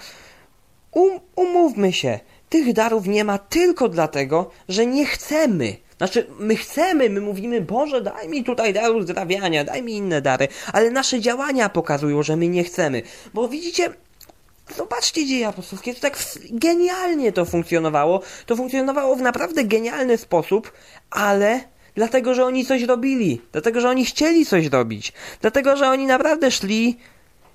um, 0.93 1.21
umówmy 1.37 1.93
się. 1.93 2.21
Tych 2.49 2.73
darów 2.73 3.07
nie 3.07 3.25
ma 3.25 3.39
tylko 3.39 3.89
dlatego, 3.89 4.51
że 4.69 4.87
nie 4.87 5.07
chcemy. 5.07 5.77
Znaczy, 5.97 6.27
my 6.39 6.57
chcemy, 6.57 7.11
my 7.11 7.21
mówimy, 7.21 7.61
Boże, 7.61 8.01
daj 8.01 8.29
mi 8.29 8.45
tutaj 8.45 8.73
dar 8.73 8.91
uzdrawiania, 8.91 9.65
daj 9.65 9.83
mi 9.83 9.93
inne 9.93 10.23
dary, 10.23 10.49
ale 10.73 10.91
nasze 10.91 11.21
działania 11.21 11.69
pokazują, 11.69 12.23
że 12.23 12.37
my 12.37 12.49
nie 12.49 12.65
chcemy. 12.65 13.03
Bo 13.35 13.49
widzicie, 13.49 13.91
Zobaczcie 14.77 15.27
dzieje 15.27 15.49
apostolskie, 15.49 15.95
to 15.95 16.01
tak 16.01 16.19
genialnie 16.51 17.33
to 17.33 17.45
funkcjonowało. 17.45 18.21
To 18.47 18.57
funkcjonowało 18.57 19.17
w 19.17 19.23
naprawdę 19.23 19.65
genialny 19.65 20.19
sposób, 20.19 20.73
ale 21.11 21.61
dlatego, 21.95 22.35
że 22.35 22.45
oni 22.45 22.67
coś 22.67 22.83
robili. 22.83 23.41
Dlatego, 23.53 23.81
że 23.81 23.89
oni 23.89 24.05
chcieli 24.05 24.47
coś 24.47 24.67
robić. 24.67 25.13
Dlatego, 25.41 25.77
że 25.77 25.89
oni 25.89 26.07
naprawdę 26.07 26.51
szli 26.51 26.97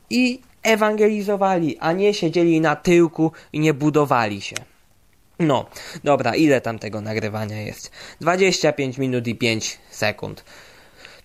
i 0.09 0.39
ewangelizowali, 0.63 1.77
a 1.79 1.91
nie 1.91 2.13
siedzieli 2.13 2.61
na 2.61 2.75
tyłku 2.75 3.31
i 3.53 3.59
nie 3.59 3.73
budowali 3.73 4.41
się. 4.41 4.55
No, 5.39 5.65
dobra, 6.03 6.35
ile 6.35 6.61
tam 6.61 6.79
tego 6.79 7.01
nagrywania 7.01 7.61
jest? 7.61 7.91
25 8.21 8.97
minut 8.97 9.27
i 9.27 9.35
5 9.35 9.79
sekund. 9.89 10.43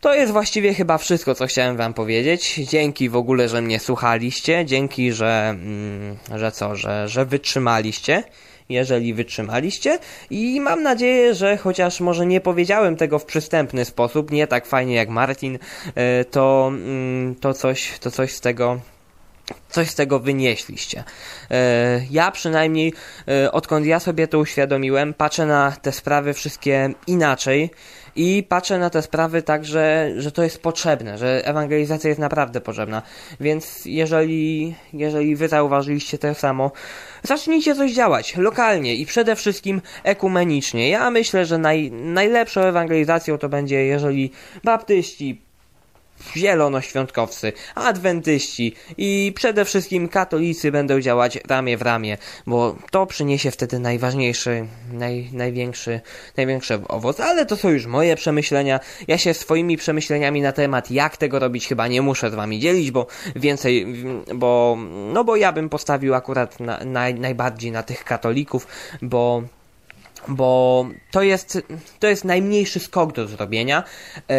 To 0.01 0.15
jest 0.15 0.33
właściwie 0.33 0.75
chyba 0.75 0.99
wszystko, 0.99 1.35
co 1.35 1.47
chciałem 1.47 1.77
wam 1.77 1.95
powiedzieć. 1.95 2.55
Dzięki 2.55 3.09
w 3.09 3.17
ogóle, 3.17 3.49
że 3.49 3.63
mnie 3.63 3.81
słuchaliście. 3.81 4.65
Dzięki, 4.65 5.13
że, 5.13 5.49
mm, 5.49 6.17
że 6.35 6.53
co, 6.53 6.77
że, 6.77 7.09
że 7.09 7.27
wytrzymaliście. 7.27 8.25
Jeżeli 8.69 9.15
wytrzymaliście. 9.15 9.99
I 10.31 10.61
mam 10.61 10.83
nadzieję, 10.83 11.35
że 11.35 11.57
chociaż 11.57 12.01
może 12.01 12.27
nie 12.27 12.41
powiedziałem 12.41 12.97
tego 12.97 13.19
w 13.19 13.25
przystępny 13.25 13.85
sposób, 13.85 14.31
nie 14.31 14.47
tak 14.47 14.67
fajnie 14.67 14.95
jak 14.95 15.09
Martin, 15.09 15.59
e, 15.95 16.25
to, 16.25 16.67
mm, 16.69 17.35
to, 17.35 17.55
coś, 17.55 17.99
to 17.99 18.11
coś 18.11 18.33
z 18.33 18.41
tego 18.41 18.81
coś 19.69 19.91
z 19.91 19.95
tego 19.95 20.21
wynieśliście. 20.21 21.05
E, 21.51 22.01
ja 22.11 22.31
przynajmniej, 22.31 22.93
e, 23.29 23.53
odkąd 23.53 23.87
ja 23.87 24.01
sobie 24.01 24.29
to 24.29 24.39
uświadomiłem, 24.39 25.15
patrzę 25.15 25.47
na 25.47 25.73
te 25.83 25.93
sprawy 25.93 26.35
wszystkie 26.35 26.91
inaczej 27.07 27.71
i 28.17 28.43
patrzę 28.49 28.79
na 28.79 28.91
te 28.91 29.03
sprawy 29.03 29.43
tak, 29.43 29.65
że, 29.65 30.11
że 30.17 30.33
to 30.33 30.43
jest 30.43 30.63
potrzebne, 30.63 31.19
że 31.19 31.43
ewangelizacja 31.45 32.09
jest 32.09 32.21
naprawdę 32.21 32.61
potrzebna. 32.61 33.03
Więc 33.41 33.83
jeżeli, 33.85 34.75
jeżeli 34.93 35.37
wy 35.37 35.49
zauważyliście 35.49 36.19
to 36.19 36.35
samo, 36.35 36.71
zacznijcie 37.25 37.75
coś 37.75 37.93
działać 37.93 38.37
lokalnie 38.37 38.95
i 38.95 39.07
przede 39.07 39.37
wszystkim 39.37 39.83
ekumenicznie. 40.03 40.89
Ja 40.89 41.11
myślę, 41.11 41.47
że 41.47 41.59
naj, 41.59 41.91
najlepszą 41.91 42.61
ewangelizacją 42.61 43.39
to 43.39 43.49
będzie, 43.49 43.85
jeżeli 43.85 44.31
baptyści, 44.65 45.43
zielonoświątkowcy, 46.37 47.53
adwentyści 47.75 48.75
i 48.99 49.33
przede 49.37 49.65
wszystkim 49.65 50.09
katolicy 50.09 50.73
będą 50.73 51.01
działać 51.01 51.39
ramię 51.49 51.77
w 51.77 51.83
ramię, 51.83 52.19
bo 52.47 52.77
to 52.91 53.07
przyniesie 53.07 53.51
wtedy 53.51 53.79
najważniejszy, 53.79 54.67
naj, 54.93 55.29
największy, 55.33 56.01
największy 56.37 56.79
owoc. 56.89 57.21
Ale 57.21 57.47
to 57.47 57.57
są 57.57 57.69
już 57.69 57.87
moje 57.87 58.17
przemyślenia. 58.17 58.81
Ja 59.09 59.19
się 59.19 59.35
swoimi 59.35 59.77
przemyśleniami 59.77 60.43
na 60.43 60.53
temat 60.53 60.91
jak 60.91 61.17
tego 61.17 61.39
robić 61.39 61.69
chyba 61.69 61.89
nie 61.89 62.03
muszę 62.03 62.31
z 62.31 62.35
wami 62.35 62.61
dzielić, 62.61 62.91
bo 62.91 63.07
więcej, 63.37 63.87
bo, 64.35 64.79
no 65.13 65.25
bo 65.25 65.37
ja 65.37 65.53
bym 65.53 65.69
postawił 65.69 66.15
akurat 66.15 66.61
na, 66.61 66.85
na, 66.85 67.11
najbardziej 67.11 67.73
na 67.73 67.83
tych 67.83 68.05
katolików, 68.05 68.67
bo 69.03 69.43
bo 70.29 70.87
to 71.11 71.23
jest, 71.23 71.59
to 71.99 72.07
jest 72.07 72.25
najmniejszy 72.25 72.81
skok 72.81 73.13
do 73.13 73.27
zrobienia. 73.27 73.85
E, 74.31 74.35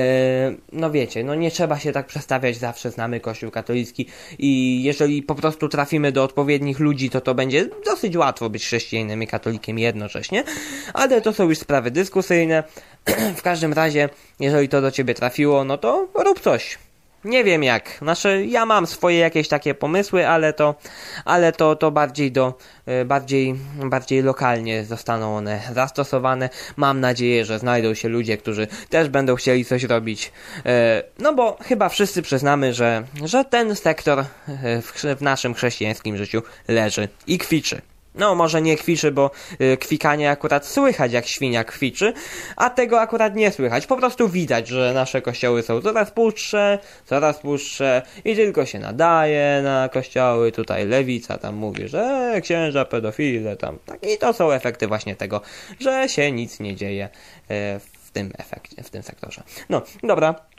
no 0.72 0.92
wiecie, 0.92 1.24
no 1.24 1.36
nie 1.36 1.52
trzeba 1.52 1.80
się 1.80 1.92
tak 1.92 2.06
przestawiać, 2.06 2.58
zawsze 2.58 2.92
znamy 2.92 3.20
Kościół 3.20 3.52
katolicki 3.52 4.08
i 4.40 4.84
jeżeli 4.84 5.24
po 5.24 5.36
prostu 5.36 5.70
trafimy 5.70 6.12
do 6.12 6.24
odpowiednich 6.24 6.80
ludzi, 6.80 7.10
to 7.10 7.22
to 7.22 7.36
będzie 7.36 7.70
dosyć 7.86 8.18
łatwo 8.18 8.50
być 8.50 8.66
chrześcijaninem 8.66 9.24
i 9.24 9.28
katolikiem 9.28 9.80
jednocześnie, 9.80 10.44
ale 10.94 11.22
to 11.22 11.34
są 11.34 11.50
już 11.50 11.58
sprawy 11.58 11.92
dyskusyjne. 11.92 12.64
w 13.38 13.42
każdym 13.42 13.74
razie, 13.74 14.10
jeżeli 14.40 14.70
to 14.70 14.82
do 14.82 14.92
ciebie 14.92 15.14
trafiło, 15.14 15.64
no 15.64 15.78
to 15.78 16.08
rób 16.14 16.40
coś. 16.40 16.78
Nie 17.26 17.44
wiem 17.44 17.64
jak. 17.64 17.98
Znaczy, 18.02 18.46
ja 18.50 18.66
mam 18.66 18.88
swoje 18.88 19.18
jakieś 19.18 19.48
takie 19.48 19.74
pomysły, 19.74 20.28
ale 20.28 20.54
to, 20.54 20.76
ale 21.26 21.52
to, 21.52 21.76
to 21.76 21.92
bardziej 21.92 22.32
do, 22.32 22.58
e, 22.86 23.06
bardziej, 23.06 23.56
bardziej 23.86 24.24
lokalnie 24.24 24.86
zostaną 24.86 25.38
one 25.38 25.62
zastosowane. 25.74 26.50
Mam 26.76 27.00
nadzieję, 27.00 27.46
że 27.46 27.60
znajdą 27.60 27.94
się 27.94 28.10
ludzie, 28.10 28.38
którzy 28.38 28.68
też 28.90 29.10
będą 29.10 29.36
chcieli 29.36 29.66
coś 29.66 29.84
robić. 29.84 30.32
E, 30.66 31.04
no 31.20 31.34
bo 31.34 31.58
chyba 31.62 31.90
wszyscy 31.90 32.22
przyznamy, 32.22 32.74
że, 32.74 33.04
że 33.24 33.46
ten 33.46 33.76
sektor 33.76 34.20
e, 34.20 34.26
w, 34.82 35.04
w 35.18 35.22
naszym 35.22 35.54
chrześcijańskim 35.54 36.18
życiu 36.18 36.42
leży 36.68 37.08
i 37.28 37.38
kwiczy. 37.38 37.82
No, 38.18 38.36
może 38.36 38.62
nie 38.62 38.78
kwiczy, 38.78 39.12
bo 39.12 39.32
y, 39.62 39.78
kwikanie 39.78 40.32
akurat 40.32 40.66
słychać, 40.66 41.14
jak 41.14 41.28
świnia 41.28 41.64
kwiczy, 41.64 42.14
a 42.56 42.70
tego 42.70 43.02
akurat 43.02 43.36
nie 43.36 43.52
słychać. 43.52 43.88
Po 43.88 43.98
prostu 43.98 44.30
widać, 44.30 44.68
że 44.68 44.94
nasze 44.94 45.22
kościoły 45.22 45.64
są 45.64 45.82
coraz 45.82 46.12
pustsze, 46.12 46.80
coraz 47.06 47.40
pustsze 47.40 48.02
i 48.26 48.36
tylko 48.36 48.66
się 48.66 48.80
nadaje 48.80 49.62
na 49.64 49.90
kościoły. 49.90 50.52
Tutaj 50.52 50.88
lewica 50.88 51.38
tam 51.38 51.56
mówi, 51.56 51.88
że 51.88 52.32
e, 52.36 52.42
księża 52.42 52.86
pedofile 52.86 53.58
tam. 53.58 53.80
Tak, 53.86 54.04
I 54.04 54.18
to 54.18 54.34
są 54.34 54.52
efekty 54.52 54.88
właśnie 54.88 55.16
tego, 55.16 55.42
że 55.80 56.10
się 56.10 56.32
nic 56.32 56.60
nie 56.60 56.76
dzieje 56.76 57.10
e, 57.50 57.80
w 57.80 58.12
tym 58.12 58.32
efekcie, 58.38 58.84
w 58.84 58.90
tym 58.90 59.04
sektorze. 59.04 59.44
No, 59.70 59.82
dobra. 60.04 60.55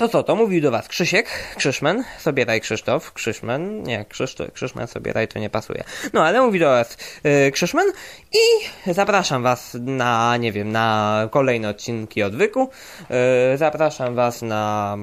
To 0.00 0.08
co, 0.08 0.22
to 0.22 0.36
mówił 0.36 0.62
do 0.62 0.70
Was 0.70 0.88
Krzysiek, 0.88 1.26
Krzyszmen, 1.56 2.04
Sobieraj 2.18 2.60
Krzysztof, 2.60 3.12
Krzyszmen, 3.12 3.82
nie, 3.82 4.04
Krzysztof, 4.04 4.52
Krzyszmen, 4.52 4.86
Sobieraj 4.86 5.28
to 5.28 5.38
nie 5.38 5.50
pasuje. 5.50 5.84
No, 6.12 6.24
ale 6.24 6.40
mówi 6.42 6.58
do 6.58 6.68
Was 6.68 6.96
yy, 7.24 7.50
Krzyszmen 7.50 7.86
i 8.32 8.64
zapraszam 8.92 9.42
Was 9.42 9.76
na, 9.80 10.36
nie 10.36 10.52
wiem, 10.52 10.72
na 10.72 11.28
kolejne 11.30 11.68
odcinki 11.68 12.22
Odwyku. 12.22 12.70
Yy, 13.00 13.16
zapraszam 13.58 14.14
Was 14.14 14.42
na, 14.42 14.96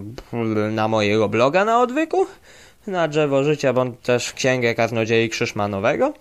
na 0.72 0.88
mojego 0.88 1.30
bloga 1.30 1.66
na 1.66 1.82
Odwyku. 1.82 2.28
na 2.88 3.08
drzewo 3.08 3.44
życia, 3.44 3.74
bądź 3.74 4.00
też 4.04 4.34
księgę 4.34 4.76
kaznodziei 4.76 5.30
Krzyszmanowego. 5.30 6.14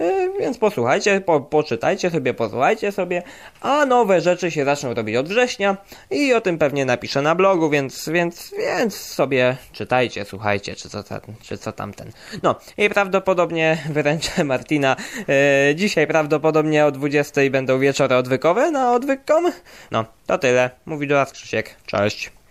E, 0.00 0.28
Więc 0.40 0.58
posłuchajcie, 0.58 1.20
po, 1.20 1.40
poczytajcie 1.40 2.10
sobie, 2.10 2.34
posłuchajcie 2.34 2.92
sobie, 2.92 3.22
a 3.60 3.86
nowe 3.86 4.20
rzeczy 4.20 4.50
się 4.50 4.64
zaczną 4.64 4.94
robić 4.94 5.16
od 5.16 5.28
września 5.28 5.76
i 6.10 6.34
o 6.34 6.40
tym 6.40 6.58
pewnie 6.58 6.84
napiszę 6.84 7.22
na 7.22 7.34
blogu, 7.34 7.70
więc, 7.70 8.08
więc, 8.08 8.54
więc 8.58 8.96
sobie 8.96 9.56
czytajcie, 9.72 10.24
słuchajcie, 10.24 10.76
czy 10.76 10.88
co, 10.88 11.04
czy 11.42 11.58
co 11.58 11.72
tamten. 11.72 12.12
No 12.42 12.54
i 12.78 12.88
prawdopodobnie 12.88 13.78
wyręczę 13.90 14.44
Martina. 14.44 14.96
E, 15.28 15.74
dzisiaj 15.74 16.06
prawdopodobnie 16.06 16.86
o 16.86 16.90
20 16.90 17.40
będą 17.50 17.78
wieczory 17.78 18.14
odwykowe 18.14 18.70
na 18.70 18.92
odwyk.com. 18.92 19.52
No, 19.90 20.04
to 20.26 20.38
tyle. 20.38 20.70
Mówi 20.86 21.06
do 21.06 21.14
Was 21.14 21.32
Krzysiek. 21.32 21.76
Cześć. 21.86 22.37